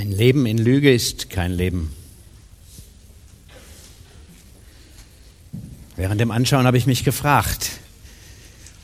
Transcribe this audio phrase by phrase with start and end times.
[0.00, 1.92] Ein Leben in Lüge ist kein Leben.
[5.94, 7.72] Während dem Anschauen habe ich mich gefragt,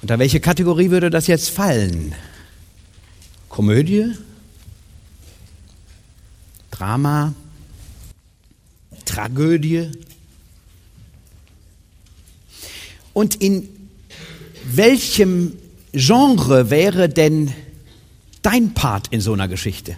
[0.02, 2.14] unter welche Kategorie würde das jetzt fallen?
[3.48, 4.12] Komödie?
[6.70, 7.32] Drama?
[9.06, 9.92] Tragödie?
[13.14, 13.70] Und in
[14.66, 15.56] welchem
[15.94, 17.54] Genre wäre denn
[18.42, 19.96] dein Part in so einer Geschichte?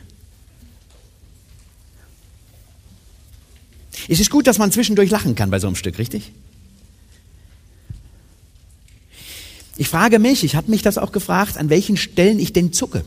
[4.09, 6.33] Es ist gut, dass man zwischendurch lachen kann bei so einem Stück, richtig?
[9.77, 13.05] Ich frage mich, ich habe mich das auch gefragt, an welchen Stellen ich denn zucke.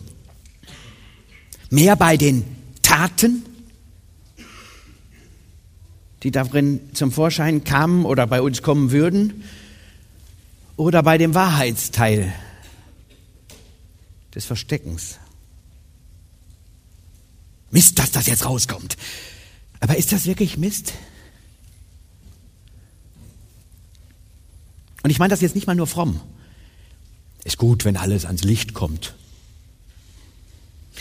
[1.69, 2.45] Mehr bei den
[2.81, 3.43] Taten,
[6.23, 9.43] die darin zum Vorschein kamen oder bei uns kommen würden,
[10.77, 12.33] oder bei dem Wahrheitsteil
[14.33, 15.19] des Versteckens.
[17.69, 18.97] Mist, dass das jetzt rauskommt.
[19.81, 20.93] Aber ist das wirklich Mist?
[25.03, 26.21] Und ich meine das jetzt nicht mal nur fromm.
[27.43, 29.15] Ist gut, wenn alles ans Licht kommt.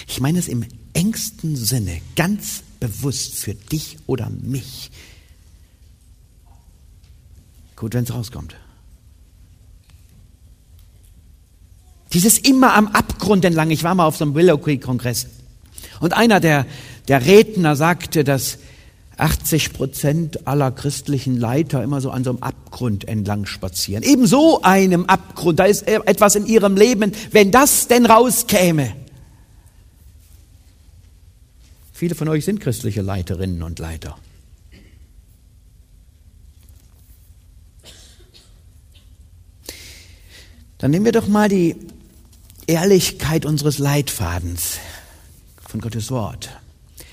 [0.09, 0.65] Ich meine es im
[0.95, 4.91] engsten Sinne, ganz bewusst für dich oder mich.
[7.77, 8.57] Gut, wenn es rauskommt.
[12.13, 13.71] Dieses immer am Abgrund entlang.
[13.71, 15.27] Ich war mal auf so einem Willow Creek Kongress.
[16.01, 16.67] Und einer der,
[17.09, 18.59] der Redner sagte, dass
[19.19, 24.03] 80 Prozent aller christlichen Leiter immer so an so einem Abgrund entlang spazieren.
[24.03, 28.95] Eben so einem Abgrund, da ist etwas in ihrem Leben, wenn das denn rauskäme.
[31.93, 34.17] Viele von euch sind christliche Leiterinnen und Leiter.
[40.79, 41.77] Dann nehmen wir doch mal die
[42.67, 44.79] Ehrlichkeit unseres Leitfadens
[45.71, 46.51] von Gottes Wort.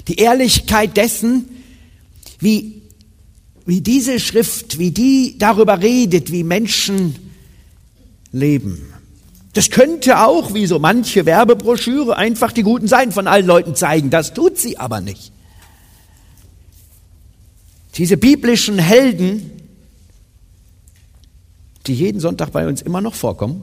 [0.08, 1.48] Die Ehrlichkeit dessen,
[2.40, 2.82] wie,
[3.66, 7.16] wie diese Schrift, wie die darüber redet, wie Menschen
[8.32, 8.94] leben.
[9.54, 14.10] Das könnte auch, wie so manche Werbebroschüre, einfach die guten Seiten von allen Leuten zeigen.
[14.10, 15.32] Das tut sie aber nicht.
[17.96, 19.52] Diese biblischen Helden,
[21.86, 23.62] die jeden Sonntag bei uns immer noch vorkommen,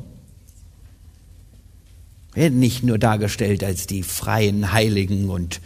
[2.35, 5.61] werden nicht nur dargestellt als die freien Heiligen und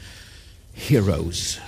[0.73, 1.59] Heroes.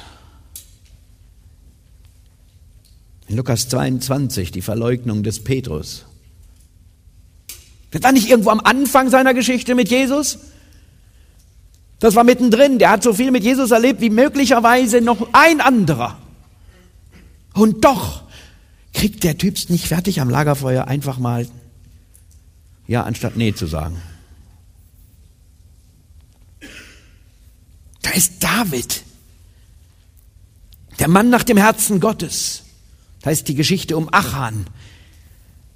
[3.27, 6.05] In Lukas 22 die Verleugnung des Petrus.
[7.91, 10.39] Das war nicht irgendwo am Anfang seiner Geschichte mit Jesus.
[11.99, 12.78] Das war mittendrin.
[12.78, 16.19] Der hat so viel mit Jesus erlebt wie möglicherweise noch ein anderer.
[17.55, 18.22] Und doch
[18.93, 21.47] kriegt der Typ nicht fertig am Lagerfeuer einfach mal
[22.87, 24.00] ja anstatt nee zu sagen.
[28.03, 29.03] Da ist David,
[30.99, 32.62] der Mann nach dem Herzen Gottes.
[33.22, 34.66] Da ist die Geschichte um Achan,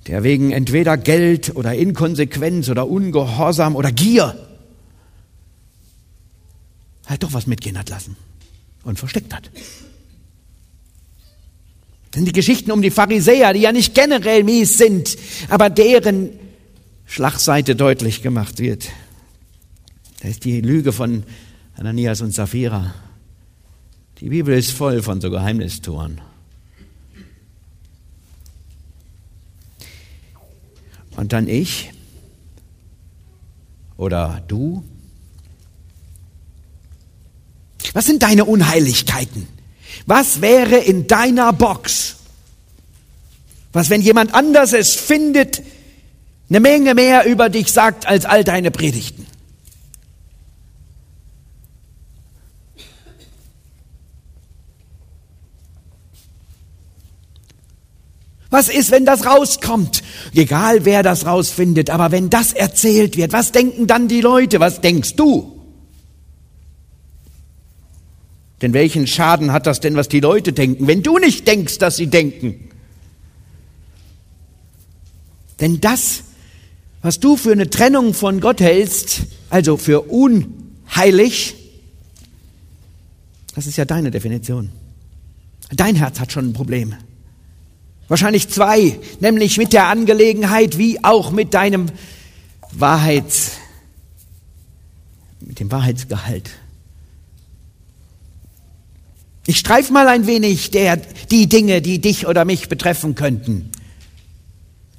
[0.06, 4.36] der wegen entweder Geld oder Inkonsequenz oder Ungehorsam oder Gier
[7.06, 8.16] halt doch was mitgehen hat lassen
[8.82, 9.50] und versteckt hat.
[12.14, 15.16] Denn die Geschichten um die Pharisäer, die ja nicht generell mies sind,
[15.48, 16.30] aber deren
[17.06, 18.88] Schlagseite deutlich gemacht wird.
[20.20, 21.24] Da ist die Lüge von
[21.76, 22.94] Ananias und Sapphira.
[24.20, 26.20] Die Bibel ist voll von so Geheimnistoren.
[31.16, 31.92] Und dann ich
[33.96, 34.84] oder du?
[37.92, 39.46] Was sind deine Unheiligkeiten?
[40.06, 42.16] Was wäre in deiner Box?
[43.72, 45.62] Was, wenn jemand anders es findet,
[46.48, 49.26] eine Menge mehr über dich sagt als all deine Predigten?
[58.54, 60.04] Was ist, wenn das rauskommt?
[60.32, 64.60] Egal wer das rausfindet, aber wenn das erzählt wird, was denken dann die Leute?
[64.60, 65.60] Was denkst du?
[68.62, 71.96] Denn welchen Schaden hat das denn, was die Leute denken, wenn du nicht denkst, dass
[71.96, 72.70] sie denken?
[75.58, 76.22] Denn das,
[77.02, 81.56] was du für eine Trennung von Gott hältst, also für unheilig,
[83.56, 84.70] das ist ja deine Definition.
[85.72, 86.94] Dein Herz hat schon ein Problem.
[88.08, 91.86] Wahrscheinlich zwei, nämlich mit der Angelegenheit wie auch mit deinem
[92.72, 93.52] Wahrheits,
[95.40, 96.50] mit dem Wahrheitsgehalt.
[99.46, 100.96] Ich streif mal ein wenig der,
[101.30, 103.70] die Dinge, die dich oder mich betreffen könnten,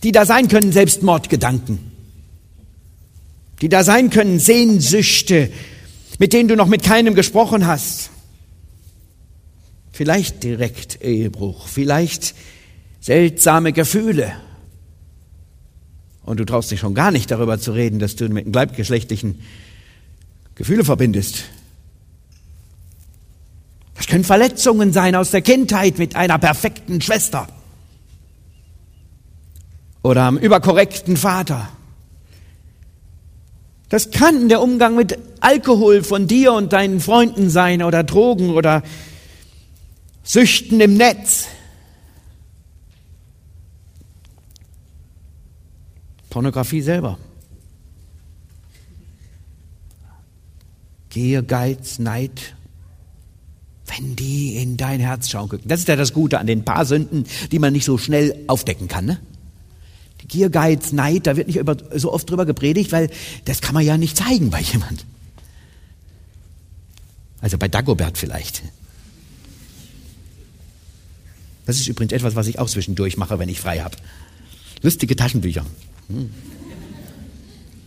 [0.04, 1.80] die da sein können Selbstmordgedanken,
[3.62, 5.52] die da sein können Sehnsüchte,
[6.20, 8.12] mit denen du noch mit keinem gesprochen hast,
[9.92, 12.36] vielleicht direkt Ehebruch, vielleicht
[13.06, 14.34] seltsame Gefühle.
[16.24, 19.42] Und du traust dich schon gar nicht darüber zu reden, dass du mit einem gleibgeschlechtlichen
[20.56, 21.44] Gefühle verbindest.
[23.94, 27.48] Das können Verletzungen sein aus der Kindheit mit einer perfekten Schwester
[30.02, 31.70] oder am überkorrekten Vater.
[33.90, 38.82] Das kann der Umgang mit Alkohol von dir und deinen Freunden sein oder Drogen oder
[40.24, 41.46] Süchten im Netz.
[46.36, 47.18] Pornografie selber.
[51.08, 52.56] Gier, Geiz, Neid,
[53.86, 55.64] wenn die in dein Herz schauen können.
[55.66, 58.90] Das ist ja das Gute an den paar Sünden, die man nicht so schnell aufdecken
[58.90, 59.06] kann.
[59.06, 59.22] Ne?
[60.24, 63.10] Die Gier, Geiz, Neid, da wird nicht über, so oft drüber gepredigt, weil
[63.46, 65.06] das kann man ja nicht zeigen bei jemand.
[67.40, 68.62] Also bei Dagobert vielleicht.
[71.66, 73.96] Das ist übrigens etwas, was ich auch zwischendurch mache, wenn ich frei habe.
[74.82, 75.66] Lustige Taschenbücher.
[76.10, 76.30] Hm.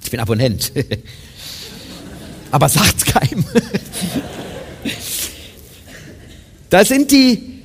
[0.03, 0.73] Ich bin Abonnent.
[2.51, 3.45] Aber sagt's keinem.
[6.71, 7.63] Das sind die,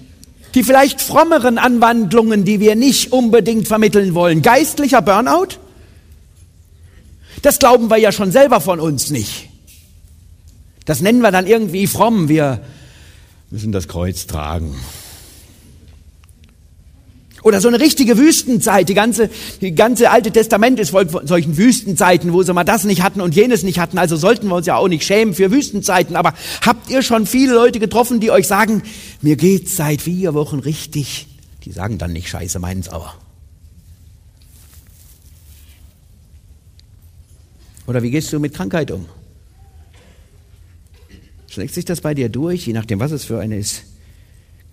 [0.56, 4.42] die vielleicht frommeren Anwandlungen, die wir nicht unbedingt vermitteln wollen.
[4.42, 5.60] Geistlicher Burnout?
[7.42, 9.50] Das glauben wir ja schon selber von uns nicht.
[10.86, 12.30] Das nennen wir dann irgendwie fromm.
[12.30, 12.64] Wir
[13.50, 14.76] müssen das Kreuz tragen.
[17.44, 18.88] Oder so eine richtige Wüstenzeit.
[18.88, 19.30] Die ganze,
[19.62, 23.20] die ganze Alte Testament ist voll von solchen Wüstenzeiten, wo sie mal das nicht hatten
[23.20, 23.98] und jenes nicht hatten.
[23.98, 26.16] Also sollten wir uns ja auch nicht schämen für Wüstenzeiten.
[26.16, 26.34] Aber
[26.66, 28.82] habt ihr schon viele Leute getroffen, die euch sagen,
[29.22, 31.28] mir geht's seit vier Wochen richtig?
[31.66, 33.14] Die sagen dann nicht Scheiße, meinen's aber.
[37.86, 39.06] Oder wie gehst du mit Krankheit um?
[41.48, 43.84] Schlägt sich das bei dir durch, je nachdem, was es für eine ist?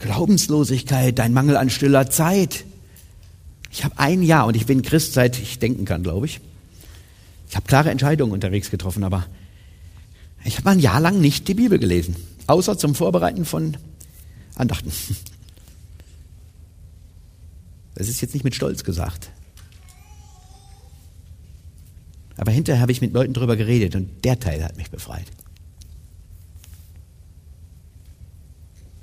[0.00, 2.64] Glaubenslosigkeit, dein Mangel an stiller Zeit.
[3.70, 6.41] Ich habe ein Jahr und ich bin Christ, seit ich denken kann, glaube ich.
[7.49, 9.26] Ich habe klare Entscheidungen unterwegs getroffen, aber
[10.44, 12.17] ich habe ein Jahr lang nicht die Bibel gelesen,
[12.47, 13.76] außer zum Vorbereiten von
[14.55, 14.91] Andachten.
[17.94, 19.31] Das ist jetzt nicht mit Stolz gesagt.
[22.38, 25.26] Aber hinterher habe ich mit Leuten darüber geredet und der Teil hat mich befreit.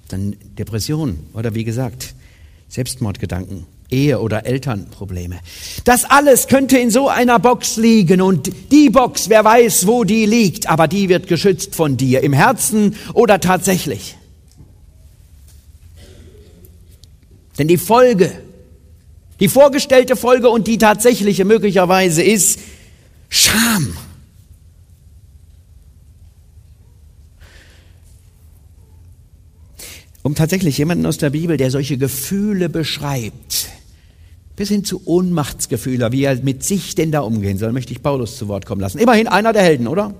[0.09, 2.15] Dann Depression oder wie gesagt,
[2.69, 5.39] Selbstmordgedanken, Ehe- oder Elternprobleme.
[5.83, 10.25] Das alles könnte in so einer Box liegen und die Box, wer weiß, wo die
[10.25, 14.18] liegt, aber die wird geschützt von dir, im Herzen oder tatsächlich.
[17.57, 18.31] Denn die Folge,
[19.39, 22.60] die vorgestellte Folge und die tatsächliche möglicherweise ist
[23.30, 23.95] Scham.
[30.27, 33.69] Um tatsächlich jemanden aus der Bibel, der solche Gefühle beschreibt,
[34.57, 38.35] bis hin zu Ohnmachtsgefühle, wie er mit sich denn da umgehen soll, möchte ich Paulus
[38.35, 38.97] zu Wort kommen lassen.
[38.97, 40.13] Immerhin einer der Helden, oder?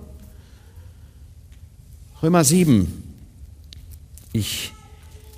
[2.24, 2.88] Römer 7.
[4.32, 4.72] Ich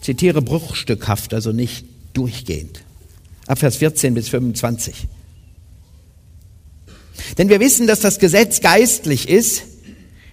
[0.02, 2.84] zitiere bruchstückhaft, also nicht durchgehend.
[3.48, 5.08] Ab Vers 14 bis 25.
[7.40, 9.64] Denn wir wissen, dass das Gesetz geistlich ist,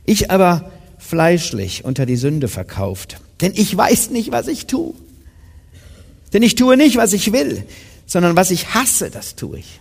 [0.05, 3.17] ich aber fleischlich unter die Sünde verkauft.
[3.41, 4.95] Denn ich weiß nicht, was ich tue.
[6.33, 7.65] Denn ich tue nicht, was ich will,
[8.07, 9.81] sondern was ich hasse, das tue ich.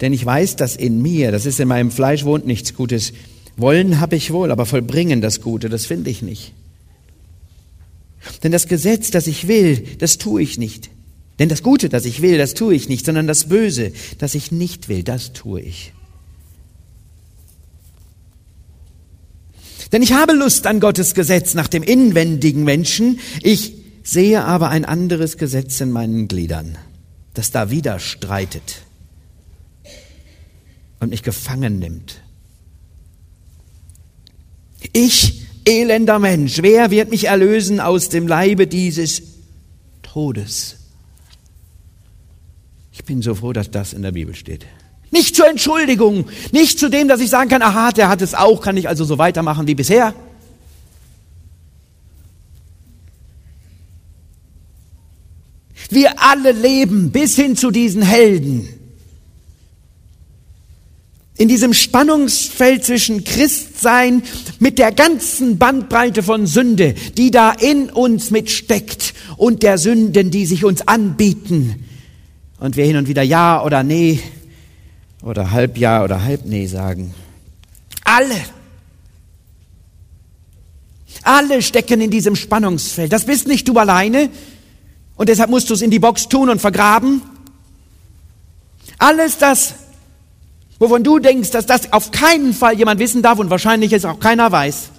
[0.00, 3.12] Denn ich weiß, dass in mir, das ist in meinem Fleisch, wohnt nichts Gutes.
[3.56, 6.54] Wollen habe ich wohl, aber vollbringen das Gute, das finde ich nicht.
[8.42, 10.90] Denn das Gesetz, das ich will, das tue ich nicht.
[11.38, 14.52] Denn das Gute, das ich will, das tue ich nicht, sondern das Böse, das ich
[14.52, 15.92] nicht will, das tue ich.
[19.92, 24.84] Denn ich habe Lust an Gottes Gesetz nach dem inwendigen Menschen, ich sehe aber ein
[24.84, 26.78] anderes Gesetz in meinen Gliedern,
[27.34, 28.82] das da wieder streitet
[31.00, 32.22] und mich gefangen nimmt.
[34.92, 39.22] Ich, elender Mensch, wer wird mich erlösen aus dem Leibe dieses
[40.02, 40.76] Todes?
[42.92, 44.66] Ich bin so froh, dass das in der Bibel steht.
[45.10, 48.60] Nicht zur Entschuldigung, nicht zu dem, dass ich sagen kann, aha, der hat es auch,
[48.60, 50.14] kann ich also so weitermachen wie bisher.
[55.90, 58.68] Wir alle leben bis hin zu diesen Helden.
[61.36, 64.22] In diesem Spannungsfeld zwischen Christsein
[64.60, 70.46] mit der ganzen Bandbreite von Sünde, die da in uns mitsteckt und der Sünden, die
[70.46, 71.86] sich uns anbieten.
[72.58, 74.20] Und wir hin und wieder Ja oder Nee
[75.22, 77.14] oder halb Ja oder halb Nee sagen.
[78.04, 78.36] Alle
[81.22, 83.12] Alle stecken in diesem Spannungsfeld.
[83.12, 84.30] Das bist nicht du alleine.
[85.16, 87.22] Und deshalb musst du es in die Box tun und vergraben.
[88.98, 89.74] Alles das,
[90.78, 94.18] wovon du denkst, dass das auf keinen Fall jemand wissen darf und wahrscheinlich es auch
[94.18, 94.90] keiner weiß.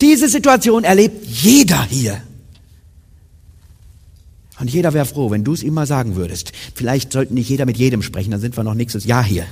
[0.00, 2.22] Diese Situation erlebt jeder hier.
[4.60, 6.52] Und jeder wäre froh, wenn du es ihm mal sagen würdest.
[6.74, 9.46] Vielleicht sollten nicht jeder mit jedem sprechen, dann sind wir noch nächstes Jahr hier.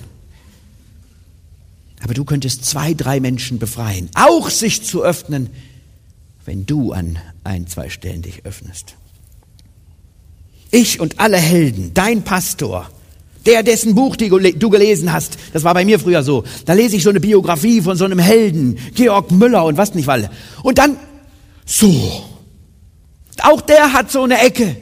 [2.02, 5.48] Aber du könntest zwei, drei Menschen befreien, auch sich zu öffnen,
[6.44, 8.94] wenn du an ein, zwei Stellen dich öffnest.
[10.70, 12.90] Ich und alle Helden, dein Pastor,
[13.46, 17.02] der, dessen Buch du gelesen hast, das war bei mir früher so, da lese ich
[17.02, 20.30] so eine Biografie von so einem Helden, Georg Müller und was nicht weil.
[20.62, 20.98] Und dann,
[21.64, 22.26] so,
[23.42, 24.76] auch der hat so eine Ecke.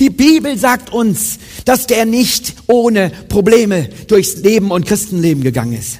[0.00, 5.98] Die Bibel sagt uns, dass der nicht ohne Probleme durchs Leben und Christenleben gegangen ist.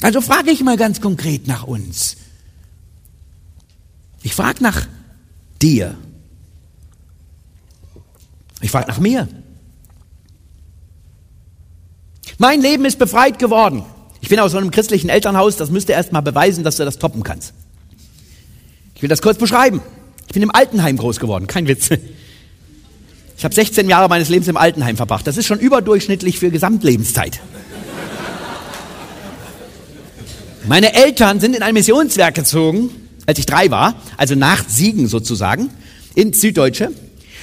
[0.00, 2.16] Also frage ich mal ganz konkret nach uns.
[4.22, 4.86] Ich frage nach
[5.60, 5.96] dir.
[8.60, 9.28] Ich frage nach mir.
[12.38, 13.84] Mein Leben ist befreit geworden.
[14.20, 16.98] Ich bin aus so einem christlichen Elternhaus, das müsste erst mal beweisen, dass du das
[16.98, 17.52] toppen kannst.
[18.94, 19.82] Ich will das kurz beschreiben.
[20.26, 21.90] Ich bin im Altenheim groß geworden, kein Witz.
[23.36, 25.26] Ich habe 16 Jahre meines Lebens im Altenheim verbracht.
[25.26, 27.40] Das ist schon überdurchschnittlich für Gesamtlebenszeit.
[30.66, 32.90] Meine Eltern sind in ein Missionswerk gezogen,
[33.26, 35.68] als ich drei war, also nach Siegen sozusagen,
[36.14, 36.90] ins Süddeutsche.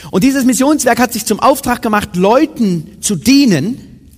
[0.10, 4.10] Und dieses Missionswerk hat sich zum Auftrag gemacht, Leuten zu dienen,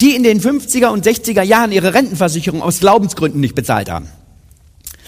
[0.00, 4.08] die in den 50er und 60er Jahren ihre Rentenversicherung aus Glaubensgründen nicht bezahlt haben.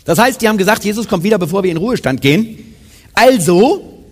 [0.04, 2.74] Das heißt, die haben gesagt, Jesus kommt wieder, bevor wir in Ruhestand gehen.
[3.14, 4.02] Also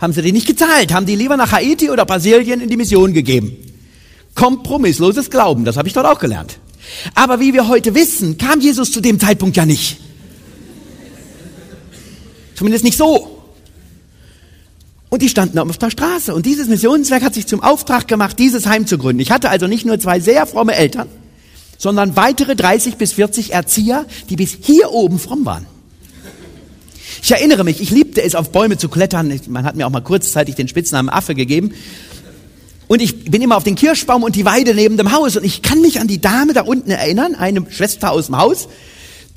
[0.00, 3.12] haben sie die nicht gezahlt, haben die lieber nach Haiti oder Brasilien in die Mission
[3.12, 3.56] gegeben.
[4.34, 6.58] Kompromissloses Glauben, das habe ich dort auch gelernt.
[7.14, 9.98] Aber wie wir heute wissen, kam Jesus zu dem Zeitpunkt ja nicht.
[12.54, 13.40] Zumindest nicht so.
[15.10, 16.34] Und die standen auf der Straße.
[16.34, 19.20] Und dieses Missionswerk hat sich zum Auftrag gemacht, dieses Heim zu gründen.
[19.20, 21.08] Ich hatte also nicht nur zwei sehr fromme Eltern,
[21.80, 25.64] sondern weitere 30 bis 40 Erzieher, die bis hier oben fromm waren.
[27.22, 29.32] Ich erinnere mich, ich liebte es, auf Bäume zu klettern.
[29.48, 31.72] Man hat mir auch mal kurzzeitig den Spitznamen Affe gegeben.
[32.86, 35.38] Und ich bin immer auf den Kirschbaum und die Weide neben dem Haus.
[35.38, 38.68] Und ich kann mich an die Dame da unten erinnern, eine Schwester aus dem Haus,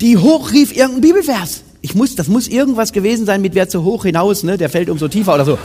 [0.02, 1.62] die hochrief irgendeinen Bibelvers.
[1.80, 4.58] Ich muss, das muss irgendwas gewesen sein mit wer zu hoch hinaus, ne?
[4.58, 5.58] Der fällt umso tiefer oder so.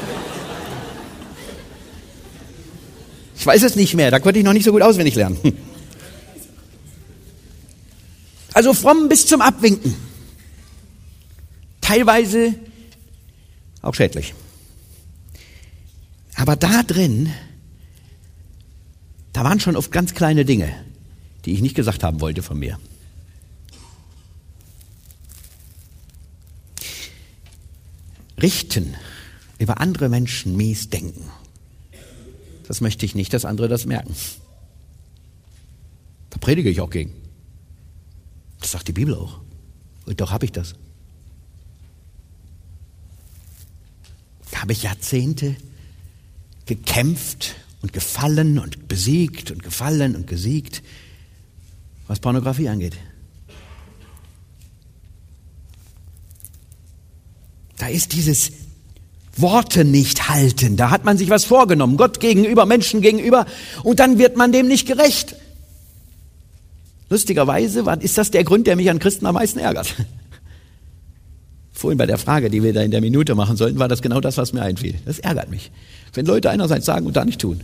[3.37, 5.37] Ich weiß es nicht mehr, da konnte ich noch nicht so gut auswendig lernen.
[8.53, 9.95] Also fromm bis zum Abwinken.
[11.81, 12.55] Teilweise
[13.81, 14.33] auch schädlich.
[16.35, 17.31] Aber da drin,
[19.33, 20.73] da waren schon oft ganz kleine Dinge,
[21.45, 22.77] die ich nicht gesagt haben wollte von mir.
[28.41, 28.95] richten,
[29.57, 31.29] über andere Menschen mies denken.
[32.67, 34.15] Das möchte ich nicht, dass andere das merken.
[36.29, 37.13] Da predige ich auch gegen.
[38.59, 39.39] Das sagt die Bibel auch.
[40.05, 40.75] Und doch habe ich das.
[44.51, 45.55] Da habe ich Jahrzehnte
[46.65, 50.83] gekämpft und gefallen und besiegt und gefallen und gesiegt,
[52.07, 52.97] was Pornografie angeht.
[57.77, 58.51] Da ist dieses
[59.37, 60.75] Worte nicht halten.
[60.75, 63.45] Da hat man sich was vorgenommen, Gott gegenüber, Menschen gegenüber,
[63.83, 65.35] und dann wird man dem nicht gerecht.
[67.09, 69.95] Lustigerweise ist das der Grund, der mich an Christen am meisten ärgert.
[71.73, 74.19] Vorhin bei der Frage, die wir da in der Minute machen sollten, war das genau
[74.19, 74.95] das, was mir einfiel.
[75.05, 75.71] Das ärgert mich.
[76.13, 77.61] Wenn Leute einerseits sagen und da nicht tun.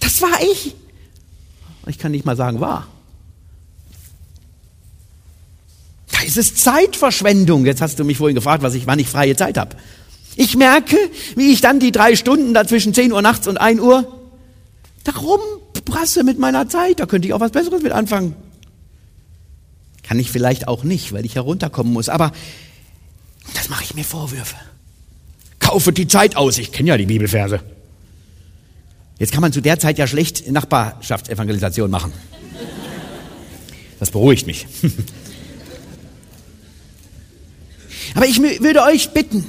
[0.00, 0.74] Das war ich.
[1.86, 2.86] Ich kann nicht mal sagen, war.
[6.24, 7.66] ist es Zeitverschwendung.
[7.66, 9.76] Jetzt hast du mich vorhin gefragt, was ich, wann ich freie Zeit habe.
[10.36, 10.96] Ich merke,
[11.36, 14.06] wie ich dann die drei Stunden da zwischen 10 Uhr nachts und 1 Uhr
[15.84, 17.00] da rumprasse mit meiner Zeit.
[17.00, 18.34] Da könnte ich auch was Besseres mit anfangen.
[20.02, 22.08] Kann ich vielleicht auch nicht, weil ich herunterkommen muss.
[22.08, 22.32] Aber
[23.54, 24.56] das mache ich mir Vorwürfe.
[25.58, 26.58] Kaufe die Zeit aus.
[26.58, 27.60] Ich kenne ja die Bibelverse.
[29.18, 32.12] Jetzt kann man zu der Zeit ja schlecht Nachbarschaftsevangelisation machen.
[34.00, 34.66] Das beruhigt mich.
[38.14, 39.46] Aber ich würde euch bitten,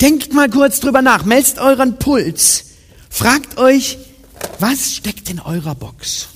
[0.00, 2.69] denkt mal kurz drüber nach, messt euren Puls,
[3.10, 3.98] Fragt euch,
[4.60, 6.28] was steckt in eurer Box?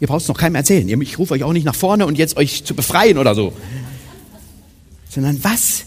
[0.00, 0.86] Ihr braucht es noch keinem erzählen.
[1.00, 3.54] Ich rufe euch auch nicht nach vorne und jetzt euch zu befreien oder so.
[5.08, 5.84] Sondern was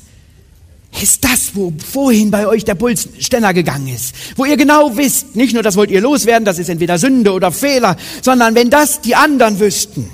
[0.99, 4.15] ist das, wo vorhin bei euch der Puls schneller gegangen ist?
[4.35, 7.51] Wo ihr genau wisst, nicht nur das wollt ihr loswerden, das ist entweder Sünde oder
[7.51, 10.09] Fehler, sondern wenn das die anderen wüssten.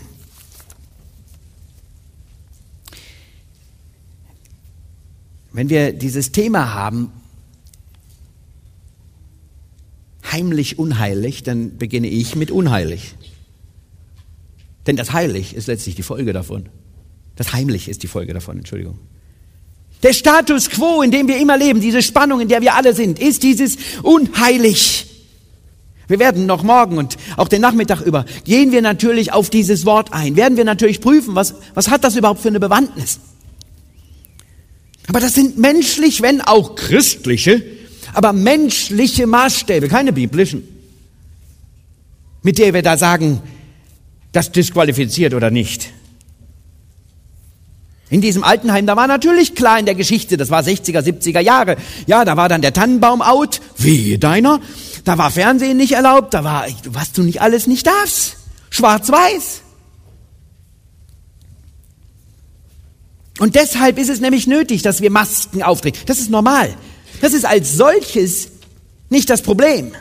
[5.54, 7.13] Wenn wir dieses Thema haben,
[10.36, 13.15] heimlich unheilig, dann beginne ich mit unheilig.
[14.86, 16.68] Denn das heilig ist letztlich die Folge davon.
[17.38, 19.00] Das heimlich ist die Folge davon, Entschuldigung.
[20.04, 23.18] Der Status quo, in dem wir immer leben, diese Spannung, in der wir alle sind,
[23.18, 25.08] ist dieses unheilig.
[26.10, 30.12] Wir werden noch morgen und auch den Nachmittag über gehen wir natürlich auf dieses Wort
[30.12, 33.22] ein, werden wir natürlich prüfen, was, was hat das überhaupt für eine Bewandtnis.
[35.08, 37.63] Aber das sind menschlich, wenn auch christliche,
[38.16, 40.68] aber menschliche Maßstäbe, keine biblischen,
[42.44, 43.42] mit der wir da sagen,
[44.32, 45.92] das disqualifiziert oder nicht.
[48.10, 51.76] In diesem Altenheim, da war natürlich klar in der Geschichte, das war 60er, 70er Jahre.
[52.06, 54.62] Ja, da war dann der Tannenbaum out, wehe deiner.
[55.04, 58.38] Da war Fernsehen nicht erlaubt, da war, was du nicht alles nicht darfst.
[58.70, 59.62] Schwarz-Weiß.
[63.40, 66.00] Und deshalb ist es nämlich nötig, dass wir Masken auftreten.
[66.06, 66.74] Das ist normal.
[67.22, 68.50] Das ist als solches
[69.10, 69.92] nicht das Problem.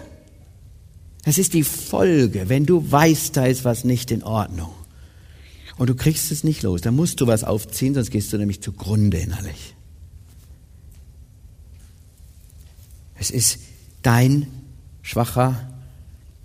[1.24, 4.70] Das ist die Folge, wenn du weißt, da ist was nicht in Ordnung.
[5.76, 6.82] Und du kriegst es nicht los.
[6.82, 9.74] Dann musst du was aufziehen, sonst gehst du nämlich zugrunde innerlich.
[13.18, 13.58] Es ist
[14.02, 14.46] dein
[15.02, 15.72] schwacher,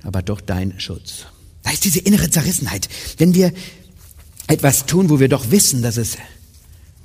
[0.04, 1.26] aber doch dein Schutz.
[1.64, 2.88] Da ist diese innere Zerrissenheit.
[3.18, 3.52] Wenn wir
[4.48, 6.18] etwas tun, wo wir doch wissen, dass es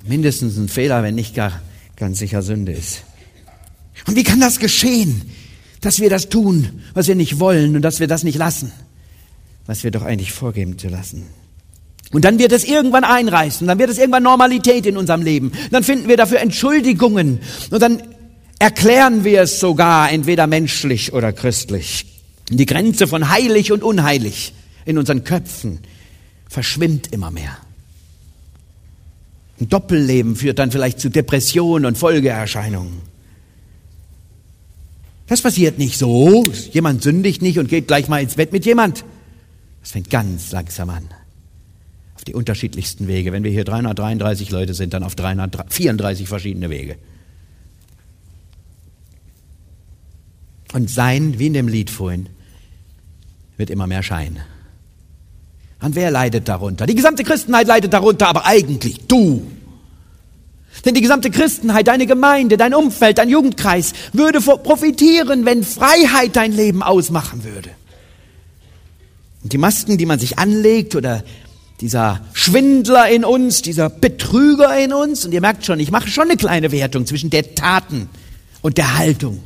[0.07, 1.61] mindestens ein Fehler, wenn nicht gar
[1.95, 3.03] ganz sicher Sünde ist.
[4.07, 5.21] Und wie kann das geschehen,
[5.81, 8.71] dass wir das tun, was wir nicht wollen und dass wir das nicht lassen,
[9.65, 11.25] was wir doch eigentlich vorgeben zu lassen?
[12.11, 15.51] Und dann wird es irgendwann einreißen, dann wird es irgendwann Normalität in unserem Leben.
[15.71, 17.39] Dann finden wir dafür Entschuldigungen
[17.71, 18.01] und dann
[18.59, 22.05] erklären wir es sogar entweder menschlich oder christlich.
[22.49, 24.53] Die Grenze von heilig und unheilig
[24.85, 25.79] in unseren Köpfen
[26.47, 27.57] verschwimmt immer mehr.
[29.59, 33.14] Ein Doppelleben führt dann vielleicht zu Depressionen und Folgeerscheinungen.
[35.27, 36.43] Das passiert nicht so.
[36.71, 39.03] Jemand sündigt nicht und geht gleich mal ins Bett mit jemand.
[39.81, 41.09] Das fängt ganz langsam an.
[42.15, 43.31] Auf die unterschiedlichsten Wege.
[43.31, 46.97] Wenn wir hier 333 Leute sind, dann auf 334 verschiedene Wege.
[50.73, 52.29] Und sein, wie in dem Lied vorhin,
[53.57, 54.39] wird immer mehr Schein.
[55.81, 56.85] Und wer leidet darunter?
[56.85, 59.45] Die gesamte Christenheit leidet darunter, aber eigentlich du.
[60.83, 66.51] Denn die gesamte Christenheit, deine Gemeinde, dein Umfeld, dein Jugendkreis würde profitieren, wenn Freiheit dein
[66.51, 67.69] Leben ausmachen würde.
[69.43, 71.23] Und die Masken, die man sich anlegt oder
[71.81, 76.25] dieser Schwindler in uns, dieser Betrüger in uns, und ihr merkt schon, ich mache schon
[76.25, 78.09] eine kleine Wertung zwischen der Taten
[78.61, 79.43] und der Haltung.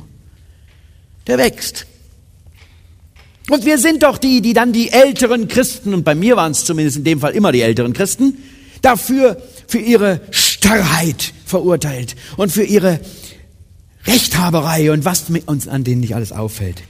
[1.26, 1.86] Der wächst.
[3.50, 6.64] Und wir sind doch die, die dann die älteren Christen, und bei mir waren es
[6.64, 8.38] zumindest in dem Fall immer die älteren Christen,
[8.80, 10.20] dafür, für ihre
[10.60, 13.00] Starrheit verurteilt und für ihre
[14.04, 16.82] Rechthaberei und was uns an denen nicht alles auffällt.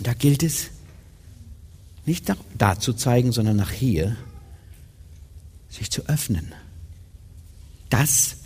[0.00, 0.68] Da gilt es,
[2.06, 4.16] nicht nach, da zu zeigen, sondern nach hier,
[5.68, 6.54] sich zu öffnen.
[7.90, 8.36] Das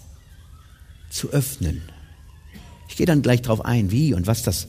[1.10, 1.82] zu öffnen.
[2.88, 4.68] Ich gehe dann gleich darauf ein, wie und was das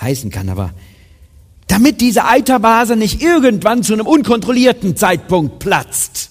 [0.00, 0.72] heißen kann, aber
[1.68, 6.30] damit diese Eiterbase nicht irgendwann zu einem unkontrollierten Zeitpunkt platzt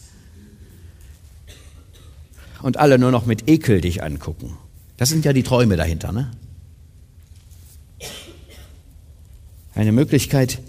[2.61, 4.57] und alle nur noch mit Ekel dich angucken.
[4.97, 6.31] Das sind ja die Träume dahinter, ne?
[9.75, 10.59] Eine Möglichkeit,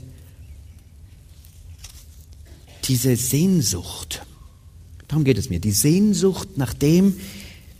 [2.85, 4.27] diese Sehnsucht,
[5.07, 7.15] darum geht es mir, die Sehnsucht nach dem,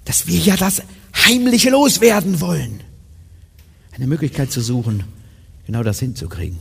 [0.05, 0.83] dass wir ja das
[1.27, 2.81] Heimliche loswerden wollen.
[3.93, 5.05] Eine Möglichkeit zu suchen,
[5.67, 6.59] genau das hinzukriegen.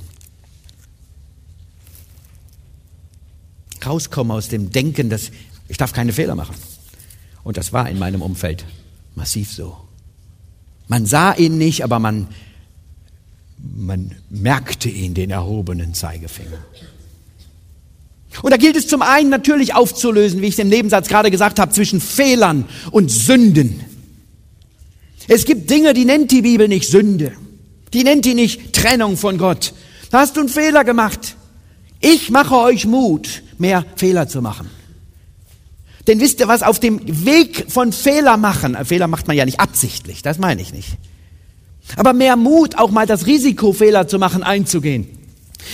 [3.85, 5.31] Rauskommen aus dem Denken, dass
[5.67, 6.55] ich darf keine Fehler machen.
[7.43, 8.65] Und das war in meinem Umfeld
[9.15, 9.77] massiv so.
[10.87, 12.27] Man sah ihn nicht, aber man,
[13.57, 16.59] man merkte ihn, den erhobenen Zeigefinger.
[18.41, 21.71] Und da gilt es zum einen natürlich aufzulösen, wie ich im Nebensatz gerade gesagt habe,
[21.71, 23.81] zwischen Fehlern und Sünden.
[25.27, 27.33] Es gibt Dinge, die nennt die Bibel nicht Sünde.
[27.93, 29.73] Die nennt die nicht Trennung von Gott.
[30.11, 31.35] Da hast du einen Fehler gemacht.
[32.01, 34.69] Ich mache euch Mut, mehr Fehler zu machen.
[36.07, 39.45] Denn wisst ihr was, auf dem Weg von Fehler machen, äh, Fehler macht man ja
[39.45, 40.97] nicht absichtlich, das meine ich nicht.
[41.97, 45.07] Aber mehr Mut, auch mal das Risiko, Fehler zu machen, einzugehen.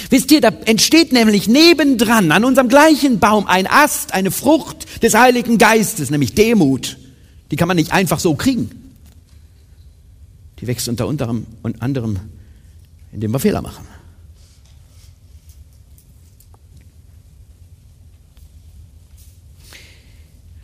[0.09, 5.13] Wisst ihr, da entsteht nämlich nebendran an unserem gleichen Baum ein Ast, eine Frucht des
[5.15, 6.97] Heiligen Geistes, nämlich Demut.
[7.49, 8.71] Die kann man nicht einfach so kriegen.
[10.59, 12.19] Die wächst unter anderem, und anderem,
[13.11, 13.85] indem wir Fehler machen.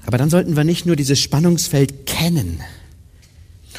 [0.08, 2.62] Aber dann sollten wir nicht nur dieses Spannungsfeld kennen.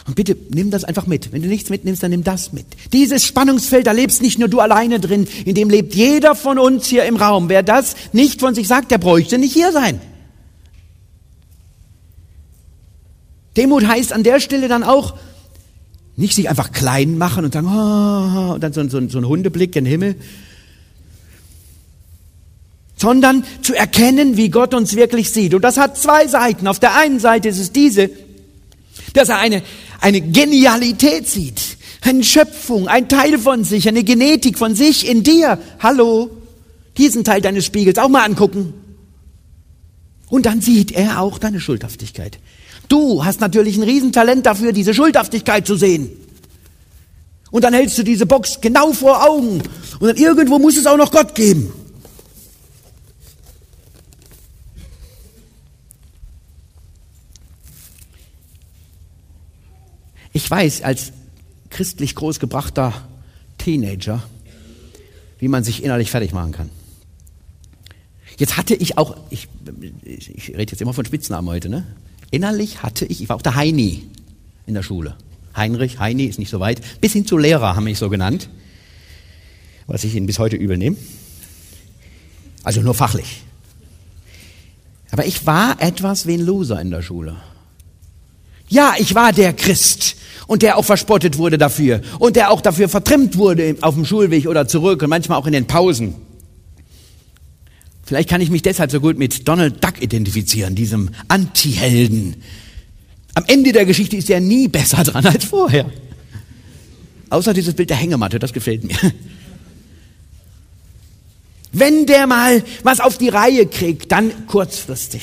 [0.06, 1.32] Und bitte nimm das einfach mit.
[1.32, 2.66] Wenn du nichts mitnimmst, dann nimm das mit.
[2.92, 6.86] Dieses Spannungsfeld, da lebst nicht nur du alleine drin, in dem lebt jeder von uns
[6.86, 7.48] hier im Raum.
[7.48, 10.02] Wer das nicht von sich sagt, der bräuchte nicht hier sein.
[13.56, 15.14] Demut heißt an der Stelle dann auch,
[16.16, 19.74] nicht sich einfach klein machen und sagen, oh, und dann so, so, so ein Hundeblick
[19.76, 20.16] in den Himmel,
[22.98, 25.54] sondern zu erkennen, wie Gott uns wirklich sieht.
[25.54, 26.66] Und das hat zwei Seiten.
[26.66, 28.10] Auf der einen Seite ist es diese,
[29.14, 29.62] dass er eine,
[30.00, 31.60] eine Genialität sieht,
[32.02, 35.58] eine Schöpfung, ein Teil von sich, eine Genetik von sich in dir.
[35.78, 36.30] Hallo,
[36.96, 38.74] diesen Teil deines Spiegels auch mal angucken.
[40.28, 42.38] Und dann sieht er auch deine Schuldhaftigkeit.
[42.88, 46.10] Du hast natürlich ein Riesentalent dafür, diese Schuldhaftigkeit zu sehen.
[47.50, 49.62] Und dann hältst du diese Box genau vor Augen.
[50.00, 51.72] Und dann irgendwo muss es auch noch Gott geben.
[60.38, 61.10] Ich weiß, als
[61.68, 62.94] christlich großgebrachter
[63.58, 64.22] Teenager,
[65.40, 66.70] wie man sich innerlich fertig machen kann.
[68.36, 69.48] Jetzt hatte ich auch, ich,
[70.04, 71.88] ich rede jetzt immer von Spitznamen heute, ne?
[72.30, 74.04] Innerlich hatte ich, ich war auch der Heini
[74.64, 75.16] in der Schule.
[75.56, 78.48] Heinrich, Heini ist nicht so weit, bis hin zu Lehrer haben mich so genannt,
[79.88, 80.96] was ich ihnen bis heute übel nehme.
[82.62, 83.42] Also nur fachlich.
[85.10, 87.38] Aber ich war etwas wie ein Loser in der Schule.
[88.68, 92.88] Ja, ich war der Christ und der auch verspottet wurde dafür und der auch dafür
[92.88, 96.14] vertrimmt wurde auf dem Schulweg oder zurück und manchmal auch in den Pausen.
[98.04, 102.36] Vielleicht kann ich mich deshalb so gut mit Donald Duck identifizieren, diesem Anti-Helden.
[103.34, 105.90] Am Ende der Geschichte ist er nie besser dran als vorher.
[107.30, 108.96] Außer dieses Bild der Hängematte, das gefällt mir.
[111.72, 115.22] Wenn der mal was auf die Reihe kriegt, dann kurzfristig.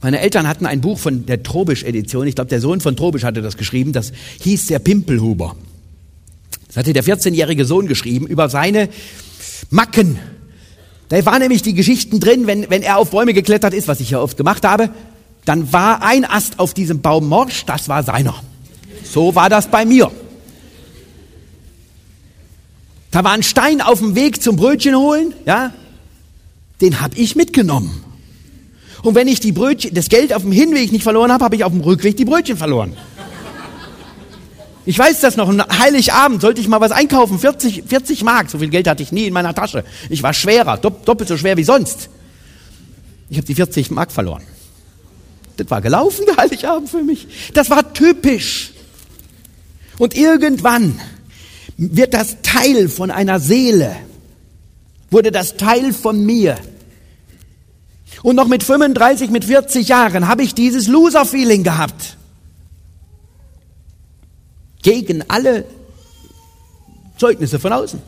[0.00, 3.42] Meine Eltern hatten ein Buch von der Trobisch-Edition, ich glaube, der Sohn von Trobisch hatte
[3.42, 5.56] das geschrieben, das hieß der Pimpelhuber.
[6.68, 8.88] Das hatte der 14-jährige Sohn geschrieben über seine
[9.70, 10.18] Macken,
[11.08, 14.10] da waren nämlich die Geschichten drin, wenn, wenn er auf Bäume geklettert ist, was ich
[14.10, 14.90] ja oft gemacht habe,
[15.44, 18.34] dann war ein Ast auf diesem Baum morsch, das war seiner.
[19.04, 20.10] So war das bei mir.
[23.10, 25.72] Da war ein Stein auf dem Weg zum Brötchen holen, ja,
[26.82, 28.04] den habe ich mitgenommen.
[29.02, 31.64] Und wenn ich die Brötchen, das Geld auf dem Hinweg nicht verloren habe, habe ich
[31.64, 32.96] auf dem Rückweg die Brötchen verloren.
[34.84, 38.70] Ich weiß das noch, Heiligabend sollte ich mal was einkaufen, 40, 40 Mark, so viel
[38.70, 39.84] Geld hatte ich nie in meiner Tasche.
[40.08, 42.08] Ich war schwerer, doppelt so schwer wie sonst.
[43.28, 44.42] Ich habe die 40 Mark verloren.
[45.58, 47.26] Das war gelaufen, der Heiligabend für mich.
[47.52, 48.72] Das war typisch.
[49.98, 50.98] Und irgendwann
[51.76, 53.94] wird das Teil von einer Seele,
[55.10, 56.56] wurde das Teil von mir.
[58.22, 62.16] Und noch mit 35, mit 40 Jahren habe ich dieses Loser-Feeling gehabt
[64.82, 65.64] gegen alle
[67.18, 68.00] Zeugnisse von außen.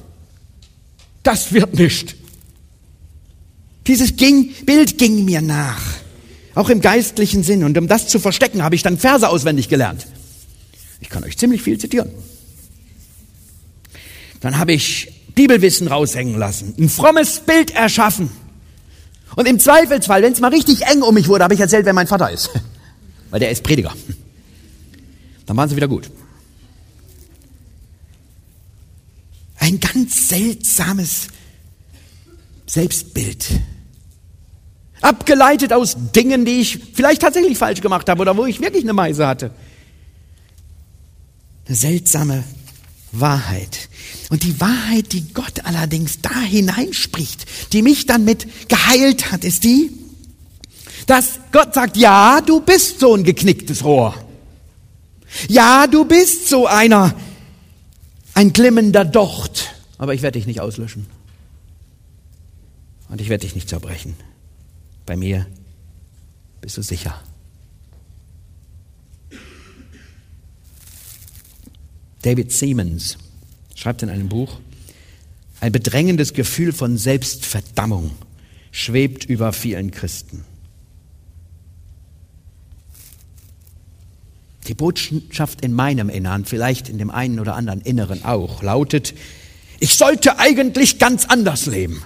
[1.23, 2.17] Das wird nicht.
[3.87, 5.83] Dieses ging, Bild ging mir nach,
[6.55, 7.65] auch im geistlichen Sinn.
[7.65, 10.07] Und um das zu verstecken, habe ich dann Verse auswendig gelernt.
[11.01, 12.11] Ich kann euch ziemlich viel zitieren.
[14.41, 18.31] Dann habe ich Bibelwissen raushängen lassen, ein frommes Bild erschaffen.
[19.37, 21.93] Und im Zweifelsfall, wenn es mal richtig eng um mich wurde, habe ich erzählt, wer
[21.93, 22.51] mein Vater ist.
[23.31, 23.93] Weil der ist Prediger.
[25.47, 26.11] Dann waren sie wieder gut.
[29.59, 31.29] Ein ganz seltsames
[32.67, 33.61] Selbstbild.
[35.01, 38.93] Abgeleitet aus Dingen, die ich vielleicht tatsächlich falsch gemacht habe oder wo ich wirklich eine
[38.93, 39.51] Meise hatte.
[41.67, 42.45] Eine seltsame
[43.13, 43.89] Wahrheit.
[44.31, 49.65] Und die Wahrheit, die Gott allerdings da hineinspricht, die mich dann mit geheilt hat, ist
[49.65, 49.91] die,
[51.07, 54.15] dass Gott sagt, ja, du bist so ein geknicktes Rohr.
[55.49, 57.15] Ja, du bist so einer,
[58.35, 61.07] ein glimmender Docht, aber ich werde dich nicht auslöschen.
[63.09, 64.15] Und ich werde dich nicht zerbrechen.
[65.05, 65.47] Bei mir
[66.61, 67.21] bist du sicher.
[72.23, 73.17] David Siemens
[73.75, 74.59] schreibt in einem Buch,
[75.61, 78.13] ein bedrängendes Gefühl von Selbstverdammung
[78.73, 80.45] schwebt über vielen Christen.
[84.69, 89.15] Die Botschaft in meinem Innern, vielleicht in dem einen oder anderen Inneren auch, lautet,
[89.81, 92.03] ich sollte eigentlich ganz anders leben.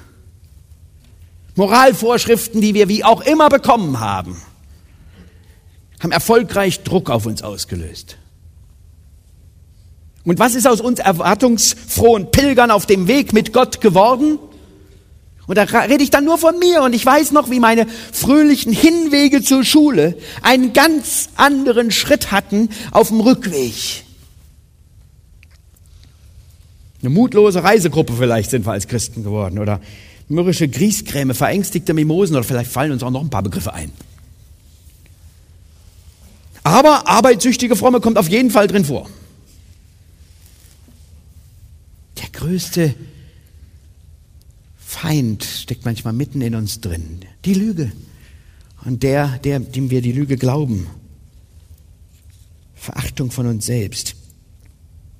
[1.56, 4.40] Moralvorschriften, die wir wie auch immer bekommen haben,
[6.00, 8.16] haben erfolgreich Druck auf uns ausgelöst.
[10.24, 14.38] Und was ist aus uns erwartungsfrohen Pilgern auf dem Weg mit Gott geworden?
[15.46, 18.72] Und da rede ich dann nur von mir und ich weiß noch, wie meine fröhlichen
[18.72, 24.04] Hinwege zur Schule einen ganz anderen Schritt hatten auf dem Rückweg.
[27.02, 29.82] Eine mutlose Reisegruppe vielleicht sind wir als Christen geworden oder
[30.28, 33.92] mürrische Grießcreme, verängstigte Mimosen oder vielleicht fallen uns auch noch ein paar Begriffe ein.
[36.62, 39.10] Aber arbeitssüchtige Fromme kommt auf jeden Fall drin vor.
[42.18, 42.94] Der größte
[44.76, 47.20] Feind steckt manchmal mitten in uns drin.
[47.44, 47.92] Die Lüge.
[48.84, 50.86] Und der, der, dem wir die Lüge glauben.
[52.74, 54.14] Verachtung von uns selbst.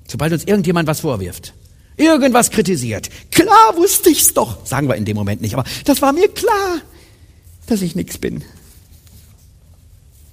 [0.07, 1.53] Sobald uns irgendjemand was vorwirft,
[1.97, 3.09] irgendwas kritisiert.
[3.31, 6.81] Klar wusste ich's doch, sagen wir in dem Moment nicht, aber das war mir klar,
[7.65, 8.43] dass ich nichts bin.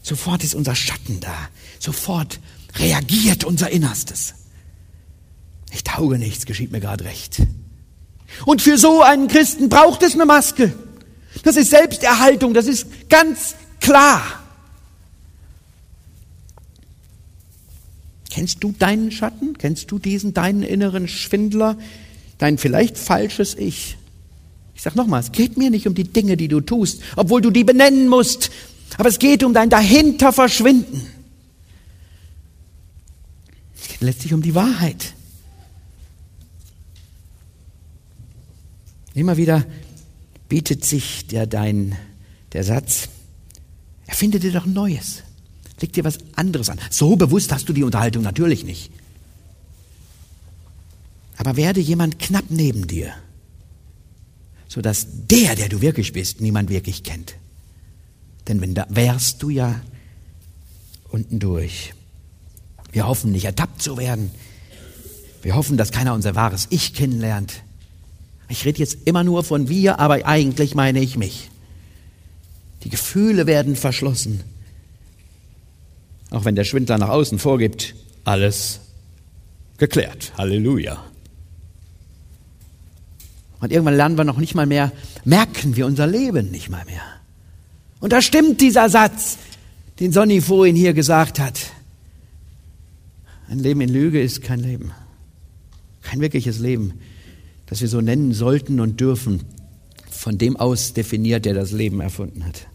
[0.02, 1.48] Sofort ist unser Schatten da.
[1.78, 2.40] Sofort
[2.76, 4.34] reagiert unser Innerstes.
[5.72, 7.42] Ich tauge nichts, geschieht mir gerade recht.
[8.44, 10.72] Und für so einen Christen braucht es eine Maske.
[11.44, 14.22] Das ist Selbsterhaltung, das ist ganz klar.
[18.30, 19.58] Kennst du deinen Schatten?
[19.58, 21.76] Kennst du diesen, deinen inneren Schwindler?
[22.38, 23.96] Dein vielleicht falsches Ich?
[24.74, 27.50] Ich sag nochmal, es geht mir nicht um die Dinge, die du tust, obwohl du
[27.50, 28.50] die benennen musst,
[28.98, 31.06] aber es geht um dein dahinter Verschwinden.
[33.80, 35.14] Es geht letztlich um die Wahrheit.
[39.14, 39.64] Immer wieder
[40.48, 41.96] bietet sich der, dein,
[42.52, 43.08] der Satz,
[44.06, 45.22] erfinde dir doch Neues.
[45.80, 46.78] Leg dir was anderes an.
[46.90, 48.90] So bewusst hast du die Unterhaltung natürlich nicht.
[51.36, 53.12] Aber werde jemand knapp neben dir,
[54.68, 57.34] sodass der, der du wirklich bist, niemand wirklich kennt.
[58.46, 59.80] Denn wenn da wärst du ja
[61.08, 61.94] unten durch.
[62.92, 64.30] Wir hoffen nicht ertappt zu werden.
[65.42, 67.62] Wir hoffen, dass keiner unser wahres Ich kennenlernt.
[68.52, 71.48] Ich rede jetzt immer nur von wir, aber eigentlich meine ich mich.
[72.84, 74.44] Die Gefühle werden verschlossen.
[76.28, 78.80] Auch wenn der Schwindler nach außen vorgibt, alles
[79.78, 80.34] geklärt.
[80.36, 81.02] Halleluja.
[83.60, 84.92] Und irgendwann lernen wir noch nicht mal mehr,
[85.24, 87.00] merken wir unser Leben nicht mal mehr.
[88.00, 89.38] Und da stimmt dieser Satz,
[89.98, 91.58] den Sonny vorhin hier gesagt hat.
[93.48, 94.92] Ein Leben in Lüge ist kein Leben.
[96.02, 97.00] Kein wirkliches Leben
[97.72, 99.40] das wir so nennen sollten und dürfen,
[100.10, 102.66] von dem aus definiert, der das Leben erfunden hat.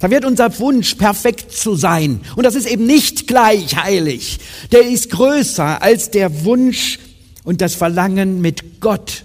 [0.00, 2.20] Da wird unser Wunsch, perfekt zu sein.
[2.36, 4.38] Und das ist eben nicht gleich heilig.
[4.70, 6.98] Der ist größer als der Wunsch
[7.42, 9.24] und das Verlangen, mit Gott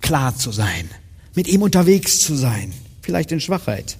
[0.00, 0.90] klar zu sein,
[1.36, 3.98] mit ihm unterwegs zu sein, vielleicht in Schwachheit.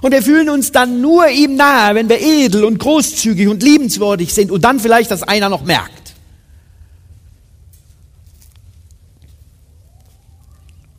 [0.00, 4.32] Und wir fühlen uns dann nur ihm nahe, wenn wir edel und großzügig und liebenswürdig
[4.32, 6.03] sind und dann vielleicht das einer noch merkt.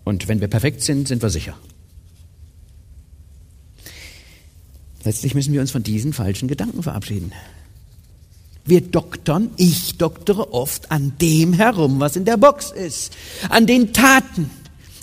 [0.06, 1.58] Und wenn wir perfekt sind, sind wir sicher.
[5.04, 7.34] Letztlich müssen wir uns von diesen falschen Gedanken verabschieden.
[8.64, 13.14] Wir doktern, ich doktere oft an dem herum, was in der Box ist,
[13.50, 14.50] an den Taten,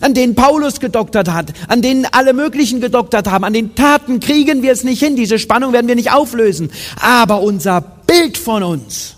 [0.00, 3.44] an denen Paulus gedoktert hat, an denen alle möglichen gedoktert haben.
[3.44, 6.70] An den Taten kriegen wir es nicht hin, diese Spannung werden wir nicht auflösen.
[7.00, 9.16] Aber unser Bild von uns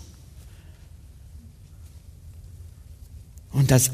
[3.55, 3.91] und das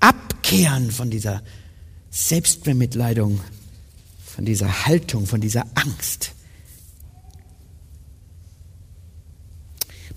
[0.00, 1.42] Abkehren von dieser
[2.10, 3.40] Selbstbemitleidung,
[4.24, 6.32] von dieser Haltung, von dieser Angst.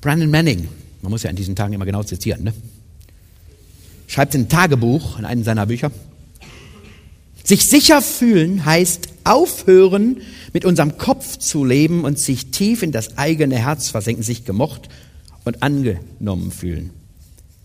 [0.02, 0.68] Brandon Manning,
[1.02, 2.54] man muss ja in diesen Tagen immer genau zitieren, ne?
[4.08, 5.92] schreibt ein Tagebuch in einem seiner Bücher.
[7.44, 10.22] Sich sicher fühlen heißt aufhören,
[10.54, 14.90] mit unserem Kopf zu leben und sich tief in das eigene Herz versenken, sich gemocht
[15.46, 16.92] und angenommen fühlen.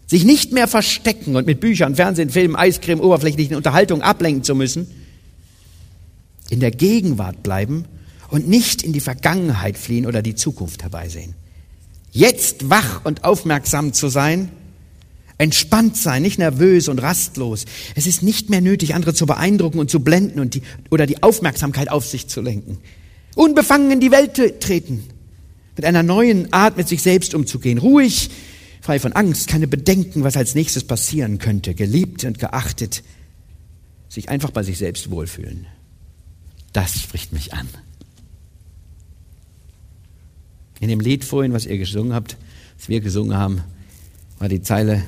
[0.09, 4.91] Sich nicht mehr verstecken und mit Büchern, Fernsehen, Filmen, Eiscreme, oberflächlichen Unterhaltungen ablenken zu müssen.
[6.49, 7.85] In der Gegenwart bleiben
[8.31, 11.35] und nicht in die Vergangenheit fliehen oder die Zukunft herbeisehen.
[12.11, 14.49] Jetzt wach und aufmerksam zu sein,
[15.37, 17.67] entspannt sein, nicht nervös und rastlos.
[17.95, 21.23] Es ist nicht mehr nötig, andere zu beeindrucken und zu blenden und die, oder die
[21.23, 22.79] Aufmerksamkeit auf sich zu lenken.
[23.35, 25.05] Unbefangen in die Welt treten,
[25.77, 28.31] mit einer neuen Art mit sich selbst umzugehen, ruhig
[28.81, 33.03] frei von Angst, keine Bedenken, was als nächstes passieren könnte, geliebt und geachtet,
[34.09, 35.67] sich einfach bei sich selbst wohlfühlen.
[36.73, 37.69] Das spricht mich an.
[40.81, 42.37] In dem Lied vorhin, was ihr gesungen habt,
[42.79, 43.63] was wir gesungen haben,
[44.39, 45.03] war die Zeile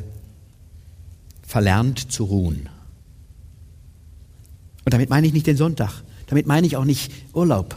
[1.42, 2.68] verlernt zu ruhen.
[4.84, 7.76] Und damit meine ich nicht den Sonntag, damit meine ich auch nicht Urlaub.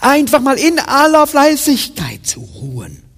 [0.00, 3.09] Einfach mal in aller Fleißigkeit zu ruhen.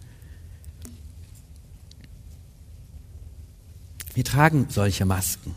[4.14, 5.54] Wir tragen solche Masken.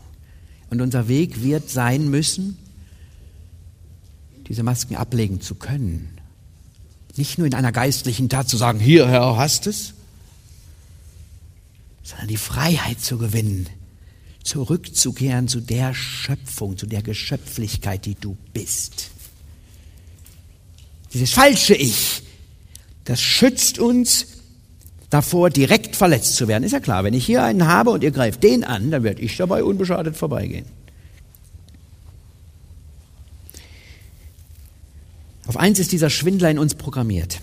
[0.70, 2.58] Und unser Weg wird sein müssen,
[4.48, 6.18] diese Masken ablegen zu können.
[7.16, 9.94] Nicht nur in einer geistlichen Tat zu sagen, hier, Herr, hast es,
[12.02, 13.68] sondern die Freiheit zu gewinnen,
[14.44, 19.10] zurückzukehren zu der Schöpfung, zu der Geschöpflichkeit, die du bist.
[21.12, 22.22] Dieses falsche Ich,
[23.04, 24.35] das schützt uns
[25.16, 26.62] davor, direkt verletzt zu werden.
[26.62, 29.22] Ist ja klar, wenn ich hier einen habe und ihr greift den an, dann werde
[29.22, 30.66] ich dabei unbeschadet vorbeigehen.
[35.46, 37.40] Auf eins ist dieser Schwindler in uns programmiert.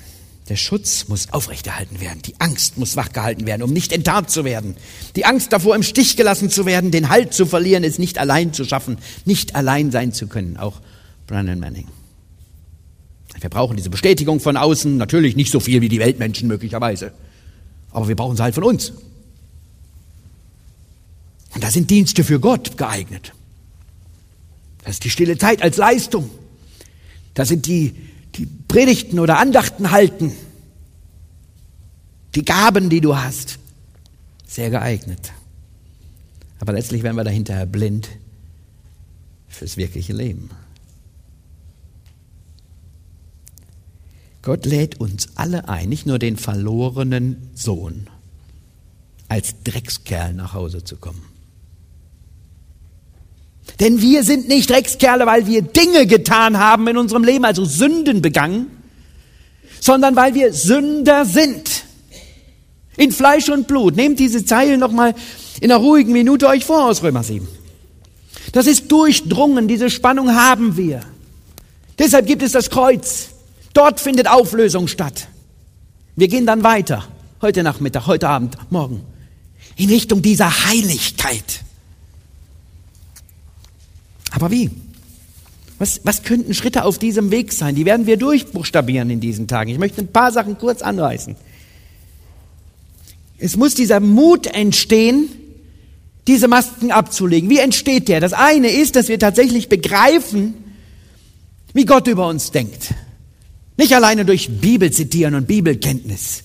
[0.50, 2.22] Der Schutz muss aufrechterhalten werden.
[2.22, 4.76] Die Angst muss wachgehalten werden, um nicht enttarnt zu werden.
[5.16, 8.54] Die Angst davor, im Stich gelassen zu werden, den Halt zu verlieren, es nicht allein
[8.54, 10.58] zu schaffen, nicht allein sein zu können.
[10.58, 10.80] Auch
[11.26, 11.88] Brandon Manning.
[13.40, 17.14] Wir brauchen diese Bestätigung von außen, natürlich nicht so viel wie die Weltmenschen möglicherweise.
[17.94, 18.92] Aber wir brauchen sie halt von uns.
[21.54, 23.34] Und da sind Dienste für Gott geeignet.
[24.84, 26.30] Das ist die stille Zeit als Leistung.
[27.36, 27.96] Da sind die,
[28.36, 30.34] die Predigten oder Andachten halten.
[32.36, 33.60] Die Gaben, die du hast.
[34.48, 35.32] Sehr geeignet.
[36.60, 38.10] Aber letztlich werden wir dahinterher blind
[39.48, 40.50] fürs wirkliche Leben.
[44.44, 48.08] Gott lädt uns alle ein, nicht nur den verlorenen Sohn,
[49.30, 51.24] als Dreckskerl nach Hause zu kommen.
[53.80, 58.22] Denn wir sind nicht Dreckskerle, weil wir Dinge getan haben in unserem Leben, also Sünden
[58.22, 58.68] begangen,
[59.80, 61.86] sondern weil wir Sünder sind.
[62.98, 63.96] In Fleisch und Blut.
[63.96, 65.16] Nehmt diese Zeilen nochmal
[65.62, 67.48] in einer ruhigen Minute euch vor aus Römer 7.
[68.52, 71.02] Das ist durchdrungen, diese Spannung haben wir.
[71.98, 73.33] Deshalb gibt es das Kreuz.
[73.74, 75.28] Dort findet Auflösung statt.
[76.16, 77.08] Wir gehen dann weiter,
[77.42, 79.02] heute Nachmittag, heute Abend, morgen,
[79.76, 81.62] in Richtung dieser Heiligkeit.
[84.32, 84.70] Aber wie?
[85.80, 87.76] Was, was könnten Schritte auf diesem Weg sein?
[87.76, 89.72] Die werden wir durchbuchstabieren in diesen Tagen.
[89.72, 91.36] Ich möchte ein paar Sachen kurz anreißen.
[93.40, 95.30] Es muss dieser Mut entstehen,
[96.28, 97.50] diese Masken abzulegen.
[97.50, 98.22] Wie entsteht der?
[98.22, 100.54] Das eine ist, dass wir tatsächlich begreifen,
[101.74, 102.94] wie Gott über uns denkt.
[103.78, 106.44] Nicht alleine durch Bibel zitieren und Bibelkenntnis.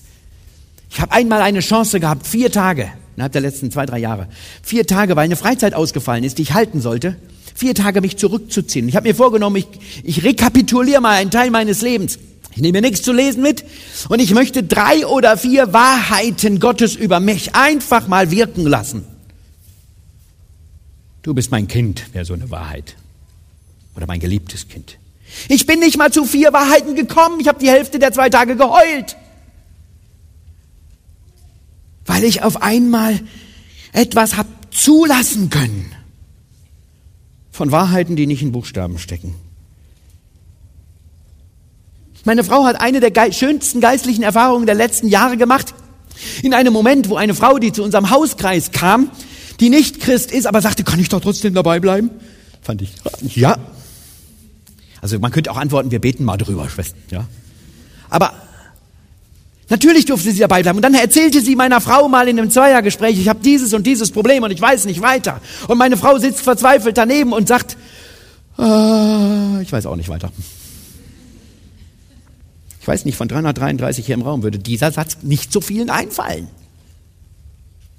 [0.89, 4.27] Ich habe einmal eine Chance gehabt, vier Tage, innerhalb der letzten zwei, drei Jahre,
[4.63, 7.15] vier Tage, weil eine Freizeit ausgefallen ist, die ich halten sollte
[7.59, 8.87] vier Tage mich zurückzuziehen.
[8.87, 9.67] Ich habe mir vorgenommen, ich,
[10.03, 12.17] ich rekapituliere mal einen Teil meines Lebens.
[12.55, 13.65] Ich nehme mir nichts zu lesen mit
[14.07, 19.03] und ich möchte drei oder vier Wahrheiten Gottes über mich einfach mal wirken lassen.
[21.21, 22.95] Du bist mein Kind, wäre so eine Wahrheit.
[23.95, 24.97] Oder mein geliebtes Kind.
[25.47, 27.39] Ich bin nicht mal zu vier Wahrheiten gekommen.
[27.39, 29.17] Ich habe die Hälfte der zwei Tage geheult.
[32.05, 33.19] Weil ich auf einmal
[33.93, 35.93] etwas habe zulassen können
[37.51, 39.35] von Wahrheiten, die nicht in Buchstaben stecken.
[42.25, 45.73] Meine Frau hat eine der ge schönsten geistlichen Erfahrungen der letzten Jahre gemacht.
[46.43, 49.09] In einem Moment, wo eine Frau, die zu unserem Hauskreis kam,
[49.59, 52.11] die nicht Christ ist, aber sagte, kann ich doch trotzdem dabei bleiben?
[52.61, 52.91] Fand ich,
[53.35, 53.57] ja.
[55.01, 57.25] Also man könnte auch antworten, wir beten mal drüber, Schwestern, ja.
[58.09, 58.33] Aber
[59.69, 60.79] Natürlich durfte sie dabei bleiben.
[60.79, 64.11] Und dann erzählte sie meiner Frau mal in einem Zweiergespräch, ich habe dieses und dieses
[64.11, 65.41] Problem und ich weiß nicht weiter.
[65.67, 67.77] Und meine Frau sitzt verzweifelt daneben und sagt,
[68.57, 70.31] äh, ich weiß auch nicht weiter.
[72.81, 76.47] Ich weiß nicht, von 333 hier im Raum würde dieser Satz nicht so vielen einfallen.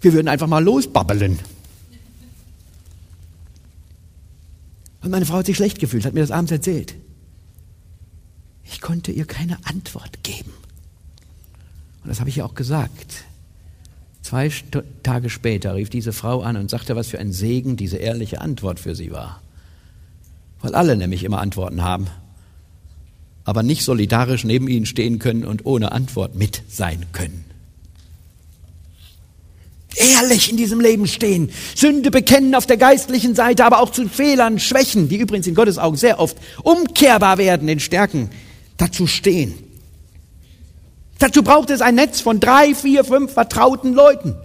[0.01, 1.39] Wir würden einfach mal losbabbeln.
[5.03, 6.95] Und meine Frau hat sich schlecht gefühlt, hat mir das abends erzählt.
[8.65, 10.53] Ich konnte ihr keine Antwort geben.
[12.03, 13.25] Und das habe ich ihr auch gesagt.
[14.23, 14.51] Zwei
[15.03, 18.79] Tage später rief diese Frau an und sagte, was für ein Segen diese ehrliche Antwort
[18.79, 19.41] für sie war.
[20.61, 22.07] Weil alle nämlich immer Antworten haben,
[23.45, 27.50] aber nicht solidarisch neben ihnen stehen können und ohne Antwort mit sein können.
[29.97, 34.61] Ehrlich in diesem Leben stehen, Sünde bekennen auf der geistlichen Seite, aber auch zu Fehlern,
[34.61, 38.31] Schwächen, die übrigens in Gottes Augen sehr oft umkehrbar werden, in Stärken,
[38.77, 39.55] dazu stehen.
[41.19, 44.37] Dazu braucht es ein Netz von drei, vier, fünf vertrauten Leuten.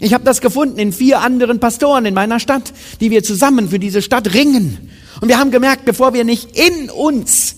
[0.00, 3.78] Ich habe das gefunden in vier anderen Pastoren in meiner Stadt, die wir zusammen für
[3.78, 4.90] diese Stadt ringen.
[5.20, 7.56] Und wir haben gemerkt, bevor wir nicht in uns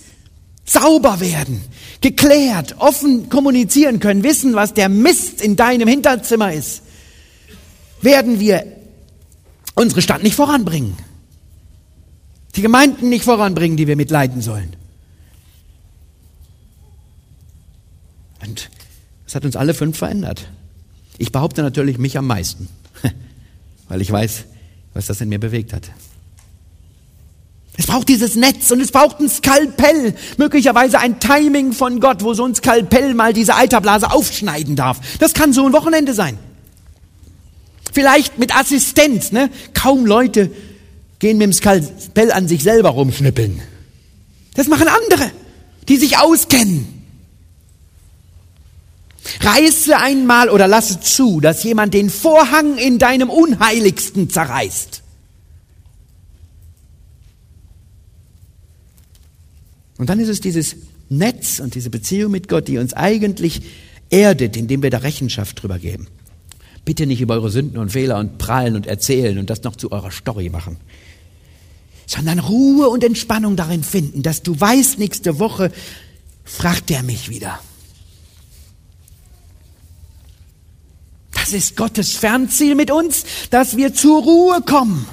[0.64, 1.62] sauber werden,
[2.00, 6.82] geklärt, offen kommunizieren können, wissen, was der Mist in deinem Hinterzimmer ist,
[8.02, 8.64] werden wir
[9.74, 10.96] unsere Stadt nicht voranbringen.
[12.56, 14.74] Die Gemeinden nicht voranbringen, die wir mitleiden sollen.
[18.42, 18.70] Und
[19.24, 20.48] das hat uns alle fünf verändert.
[21.18, 22.68] Ich behaupte natürlich mich am meisten,
[23.88, 24.44] weil ich weiß,
[24.94, 25.90] was das in mir bewegt hat.
[27.76, 32.34] Es braucht dieses Netz und es braucht ein Skalpell, möglicherweise ein Timing von Gott, wo
[32.34, 35.00] so ein Skalpell mal diese Eiterblase aufschneiden darf.
[35.18, 36.38] Das kann so ein Wochenende sein.
[37.92, 39.50] Vielleicht mit Assistenz, ne?
[39.74, 40.50] Kaum Leute
[41.18, 43.60] gehen mit dem Skalpell an sich selber rumschnippeln.
[44.54, 45.30] Das machen andere,
[45.88, 47.00] die sich auskennen.
[49.40, 55.02] Reiße einmal oder lasse zu, dass jemand den Vorhang in deinem Unheiligsten zerreißt.
[59.98, 60.76] Und dann ist es dieses
[61.10, 63.62] Netz und diese Beziehung mit Gott, die uns eigentlich
[64.08, 66.08] erdet, indem wir da Rechenschaft drüber geben.
[66.84, 69.92] Bitte nicht über eure Sünden und Fehler und prallen und erzählen und das noch zu
[69.92, 70.78] eurer Story machen,
[72.06, 75.70] sondern Ruhe und Entspannung darin finden, dass du weißt, nächste Woche
[76.44, 77.60] fragt er mich wieder.
[81.32, 85.06] Das ist Gottes Fernziel mit uns, dass wir zur Ruhe kommen.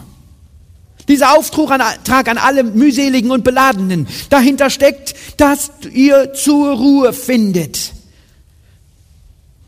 [1.07, 4.07] Dieser Auftrag an alle mühseligen und beladenen.
[4.29, 7.93] Dahinter steckt, dass ihr zur Ruhe findet.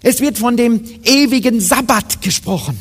[0.02, 2.80] Es wird von dem ewigen Sabbat gesprochen.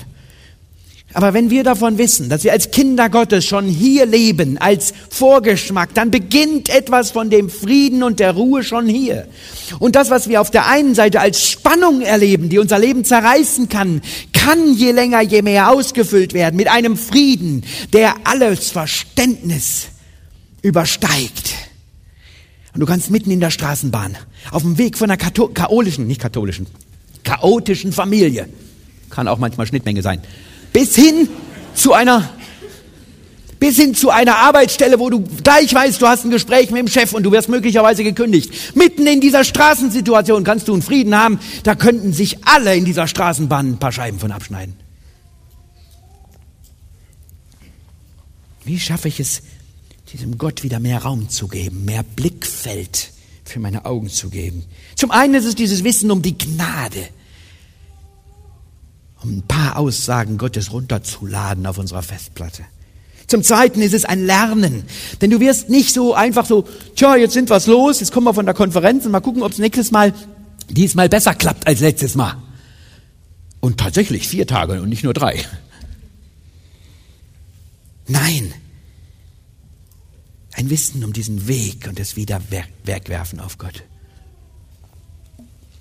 [1.15, 5.95] Aber wenn wir davon wissen, dass wir als Kinder Gottes schon hier leben, als Vorgeschmack,
[5.95, 9.27] dann beginnt etwas von dem Frieden und der Ruhe schon hier.
[9.79, 13.71] Und das, was wir auf der einen Seite als Spannung erleben, die unser Leben zerreißen
[13.71, 14.03] kann,
[14.35, 17.65] kann je länger, je mehr ausgefüllt werden mit einem Frieden,
[17.95, 19.87] der alles Verständnis
[20.61, 21.55] übersteigt.
[22.75, 24.17] Und du kannst mitten in der Straßenbahn,
[24.51, 26.67] auf dem Weg von einer chaotischen, nicht katholischen,
[27.29, 28.49] chaotischen Familie,
[29.11, 30.23] kann auch manchmal Schnittmenge sein,
[30.73, 31.29] bis hin
[31.75, 32.31] zu einer
[33.61, 36.87] bis hin zu einer Arbeitsstelle, wo du gleich weißt, du hast ein Gespräch mit dem
[36.87, 38.77] Chef und du wirst möglicherweise gekündigt.
[38.77, 43.09] Mitten in dieser Straßensituation kannst du einen Frieden haben, da könnten sich alle in dieser
[43.09, 44.77] Straßenbahn ein paar Scheiben von abschneiden.
[48.65, 49.43] Wie schaffe ich es,
[50.13, 53.11] diesem Gott wieder mehr Raum zu geben, mehr Blickfeld
[53.45, 54.67] für meine Augen zu geben?
[54.95, 57.09] Zum einen ist es dieses Wissen um die Gnade
[59.23, 62.65] um ein paar Aussagen Gottes runterzuladen auf unserer Festplatte.
[63.27, 64.85] Zum Zweiten ist es ein Lernen.
[65.21, 66.67] Denn du wirst nicht so einfach so,
[66.97, 69.53] tja, jetzt sind was los, jetzt kommen wir von der Konferenz und mal gucken, ob
[69.53, 70.15] es nächstes Mal
[70.71, 72.37] diesmal besser klappt als letztes Mal.
[73.61, 75.45] Und tatsächlich vier Tage und nicht nur drei.
[78.07, 78.55] Nein.
[80.55, 83.83] Ein Wissen um diesen Weg und das Wiederwerkwerfen auf Gott.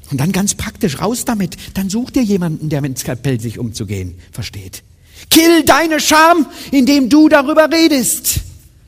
[0.09, 1.57] Und dann ganz praktisch raus damit.
[1.73, 4.83] Dann such dir jemanden, der mit Skalpell sich umzugehen versteht.
[5.29, 8.41] Kill deine Scham, indem du darüber redest.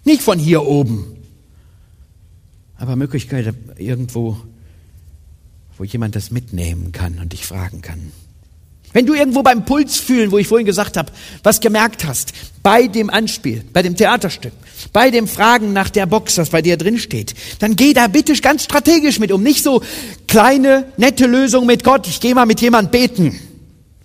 [0.06, 1.18] Nicht von hier oben.
[2.78, 4.38] Aber Möglichkeit irgendwo,
[5.78, 8.12] wo jemand das mitnehmen kann und dich fragen kann.
[8.92, 11.12] Wenn du irgendwo beim Puls fühlen, wo ich vorhin gesagt habe,
[11.44, 12.34] was gemerkt hast,
[12.64, 14.54] bei dem Anspiel, bei dem Theaterstück,
[14.94, 18.34] bei dem Fragen nach der Box, was bei dir drin steht, dann geh da bitte
[18.36, 19.44] ganz strategisch mit um.
[19.44, 19.84] Nicht so
[20.28, 23.40] kleine, nette Lösung mit Gott, ich gehe mal mit jemand beten.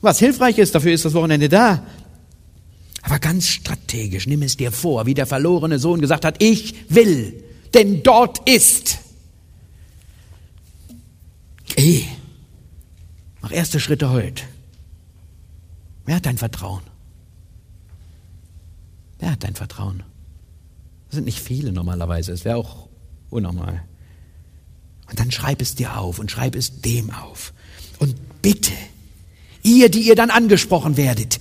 [0.03, 1.82] Was hilfreich ist, dafür ist das Wochenende da.
[3.01, 7.43] Aber ganz strategisch, nimm es dir vor, wie der verlorene Sohn gesagt hat, ich will,
[7.72, 8.99] denn dort ist.
[11.74, 12.05] Geh,
[13.41, 14.43] mach erste Schritte heute.
[16.07, 16.83] Wer hat dein Vertrauen?
[19.19, 20.03] Wer hat dein Vertrauen?
[21.09, 22.89] Das sind nicht viele normalerweise, es wäre auch
[23.31, 23.83] unnormal.
[25.09, 27.53] Und dann schreib es dir auf und schreib es dem auf.
[27.99, 28.73] Und bitte,
[29.63, 31.39] ihr, die ihr dann angesprochen werdet,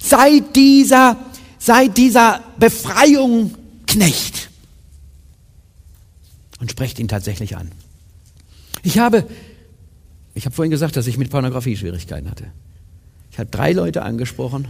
[0.00, 1.16] seid dieser,
[1.58, 3.54] seid dieser Befreiung
[3.86, 4.50] Knecht.
[6.60, 7.70] Und sprecht ihn tatsächlich an.
[8.82, 9.26] Ich habe,
[10.34, 12.52] ich habe vorhin gesagt, dass ich mit Pornografie Schwierigkeiten hatte.
[13.34, 14.68] Ich habe drei Leute angesprochen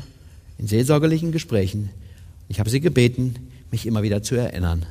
[0.56, 1.90] in seelsorgerlichen Gesprächen.
[2.48, 3.34] Ich habe sie gebeten,
[3.70, 4.86] mich immer wieder zu erinnern.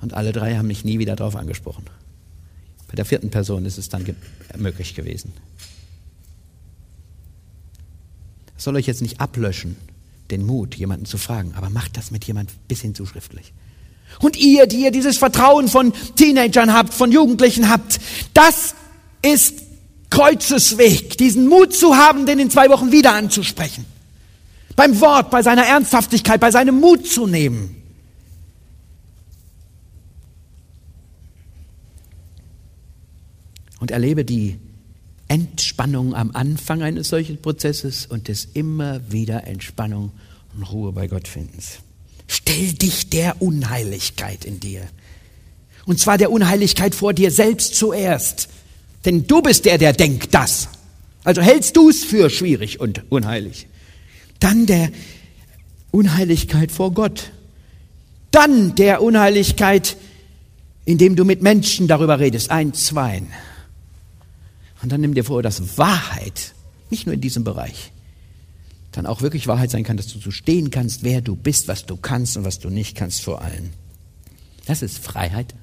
[0.00, 1.84] Und alle drei haben mich nie wieder darauf angesprochen.
[2.88, 4.16] Bei der vierten Person ist es dann ge
[4.58, 5.32] möglich gewesen.
[8.56, 9.76] Das soll euch jetzt nicht ablöschen,
[10.32, 13.52] den Mut, jemanden zu fragen, aber macht das mit jemand bis hin zu schriftlich.
[14.18, 18.00] Und ihr, die ihr dieses Vertrauen von Teenagern habt, von Jugendlichen habt,
[18.34, 18.74] das
[19.22, 19.69] ist
[20.10, 23.86] Kreuzesweg, diesen Mut zu haben, den in zwei Wochen wieder anzusprechen.
[24.76, 27.76] Beim Wort, bei seiner Ernsthaftigkeit, bei seinem Mut zu nehmen.
[33.78, 34.58] Und erlebe die
[35.28, 40.10] Entspannung am Anfang eines solchen Prozesses und des immer wieder Entspannung
[40.54, 41.78] und Ruhe bei Gott findens.
[42.26, 44.82] Stell dich der Unheiligkeit in dir.
[45.86, 48.48] Und zwar der Unheiligkeit vor dir selbst zuerst.
[49.04, 50.68] Denn du bist der, der denkt das.
[51.24, 53.66] Also hältst du es für schwierig und unheilig.
[54.38, 54.90] Dann der
[55.90, 57.30] Unheiligkeit vor Gott.
[58.30, 59.96] Dann der Unheiligkeit,
[60.84, 62.50] indem du mit Menschen darüber redest.
[62.50, 63.22] Ein, zwei.
[64.82, 66.54] Und dann nimm dir vor, dass Wahrheit,
[66.88, 67.92] nicht nur in diesem Bereich,
[68.92, 71.86] dann auch wirklich Wahrheit sein kann, dass du so stehen kannst, wer du bist, was
[71.86, 73.70] du kannst und was du nicht kannst vor allen.
[74.66, 75.54] Das ist Freiheit.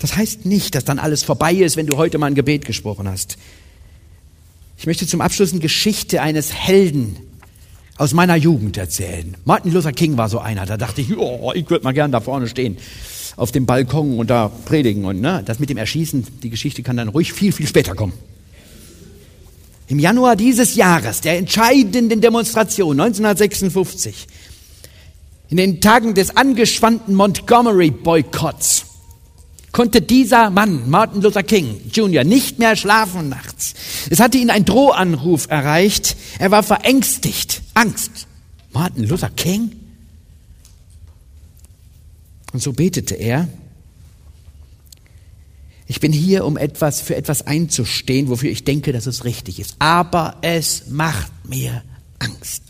[0.00, 3.08] Das heißt nicht, dass dann alles vorbei ist, wenn du heute mal ein Gebet gesprochen
[3.08, 3.36] hast.
[4.76, 7.16] Ich möchte zum Abschluss eine Geschichte eines Helden
[7.96, 9.36] aus meiner Jugend erzählen.
[9.44, 10.66] Martin Luther King war so einer.
[10.66, 12.78] Da dachte ich, oh, ich würde mal gern da vorne stehen
[13.38, 15.04] auf dem Balkon und da predigen.
[15.04, 18.12] Und ne, das mit dem Erschießen, die Geschichte kann dann ruhig viel, viel später kommen.
[19.86, 24.26] Im Januar dieses Jahres, der entscheidenden Demonstration 1956,
[25.48, 28.84] in den Tagen des angespannten Montgomery-Boykotts,
[29.72, 33.74] konnte dieser Mann, Martin Luther King Jr., nicht mehr schlafen nachts.
[34.10, 36.16] Es hatte ihn ein Drohanruf erreicht.
[36.38, 37.62] Er war verängstigt.
[37.74, 38.26] Angst.
[38.72, 39.72] Martin Luther King?
[42.52, 43.48] Und so betete er,
[45.86, 49.76] ich bin hier, um etwas für etwas einzustehen, wofür ich denke, dass es richtig ist.
[49.78, 51.82] Aber es macht mir
[52.18, 52.62] Angst.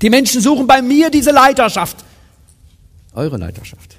[0.00, 2.04] Die Menschen suchen bei mir diese Leiterschaft.
[3.12, 3.96] Eure Leiterschaft.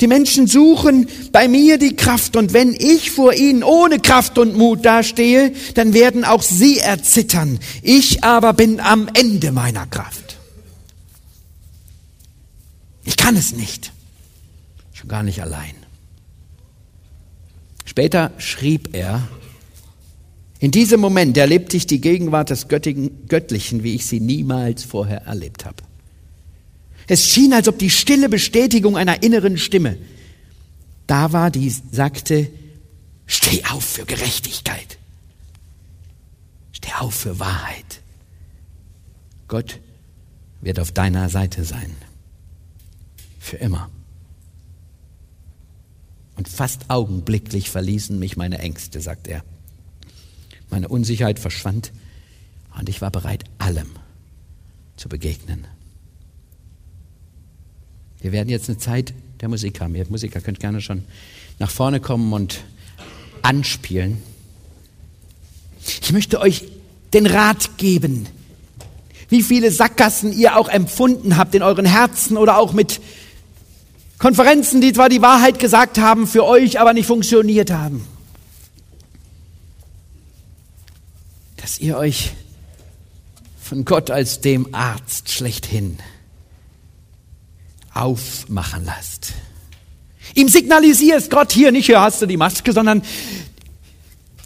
[0.00, 4.56] Die Menschen suchen bei mir die Kraft und wenn ich vor ihnen ohne Kraft und
[4.56, 7.58] Mut dastehe, dann werden auch sie erzittern.
[7.82, 10.36] Ich aber bin am Ende meiner Kraft.
[13.04, 13.92] Ich kann es nicht.
[14.92, 15.74] Schon gar nicht allein.
[17.84, 19.22] Später schrieb er,
[20.58, 25.66] in diesem Moment erlebte ich die Gegenwart des Göttlichen, wie ich sie niemals vorher erlebt
[25.66, 25.83] habe.
[27.06, 29.98] Es schien, als ob die stille Bestätigung einer inneren Stimme
[31.06, 32.50] da war, die sagte,
[33.26, 34.98] steh auf für Gerechtigkeit.
[36.72, 38.00] Steh auf für Wahrheit.
[39.48, 39.80] Gott
[40.60, 41.94] wird auf deiner Seite sein.
[43.38, 43.90] Für immer.
[46.36, 49.44] Und fast augenblicklich verließen mich meine Ängste, sagt er.
[50.70, 51.92] Meine Unsicherheit verschwand
[52.78, 53.90] und ich war bereit, allem
[54.96, 55.66] zu begegnen.
[58.24, 59.12] Wir werden jetzt eine Zeit
[59.42, 59.94] der Musik haben.
[59.94, 61.04] Ihr Musiker könnt gerne schon
[61.58, 62.64] nach vorne kommen und
[63.42, 64.22] anspielen.
[66.00, 66.64] Ich möchte euch
[67.12, 68.26] den Rat geben,
[69.28, 72.98] wie viele Sackgassen ihr auch empfunden habt in euren Herzen oder auch mit
[74.16, 78.06] Konferenzen, die zwar die Wahrheit gesagt haben, für euch aber nicht funktioniert haben.
[81.58, 82.32] Dass ihr euch
[83.60, 85.98] von Gott als dem Arzt schlechthin
[87.94, 89.32] aufmachen lasst.
[90.34, 93.02] Ihm signalisierst, Gott, hier nicht, hier hast du die Maske, sondern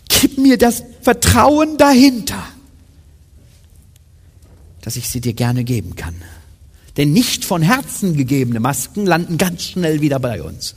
[0.08, 2.42] gib mir das Vertrauen dahinter,
[4.82, 6.14] dass ich sie dir gerne geben kann.
[6.96, 10.74] Denn nicht von Herzen gegebene Masken landen ganz schnell wieder bei uns.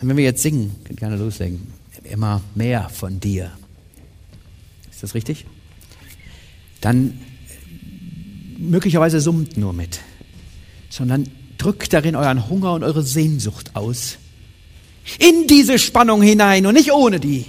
[0.00, 1.72] Und wenn wir jetzt singen, könnt gerne loslegen,
[2.04, 3.52] immer mehr von dir.
[4.90, 5.46] Ist das richtig?
[6.82, 7.18] Dann
[8.58, 10.00] möglicherweise summt nur mit,
[10.90, 11.28] sondern
[11.58, 14.18] drückt darin euren Hunger und eure Sehnsucht aus.
[15.18, 17.44] In diese Spannung hinein und nicht ohne die.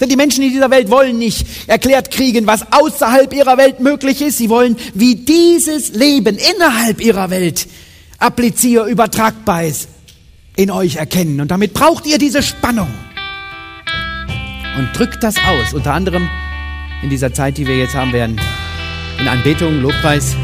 [0.00, 4.22] Denn die Menschen in dieser Welt wollen nicht erklärt kriegen, was außerhalb ihrer Welt möglich
[4.22, 4.38] ist.
[4.38, 7.68] Sie wollen, wie dieses Leben innerhalb ihrer Welt
[8.18, 9.88] applizier übertragbar ist,
[10.56, 11.40] in euch erkennen.
[11.40, 12.88] Und damit braucht ihr diese Spannung.
[14.78, 16.28] Und drückt das aus, unter anderem
[17.02, 18.40] in dieser Zeit, die wir jetzt haben werden,
[19.20, 20.36] in Anbetung, Lobpreis.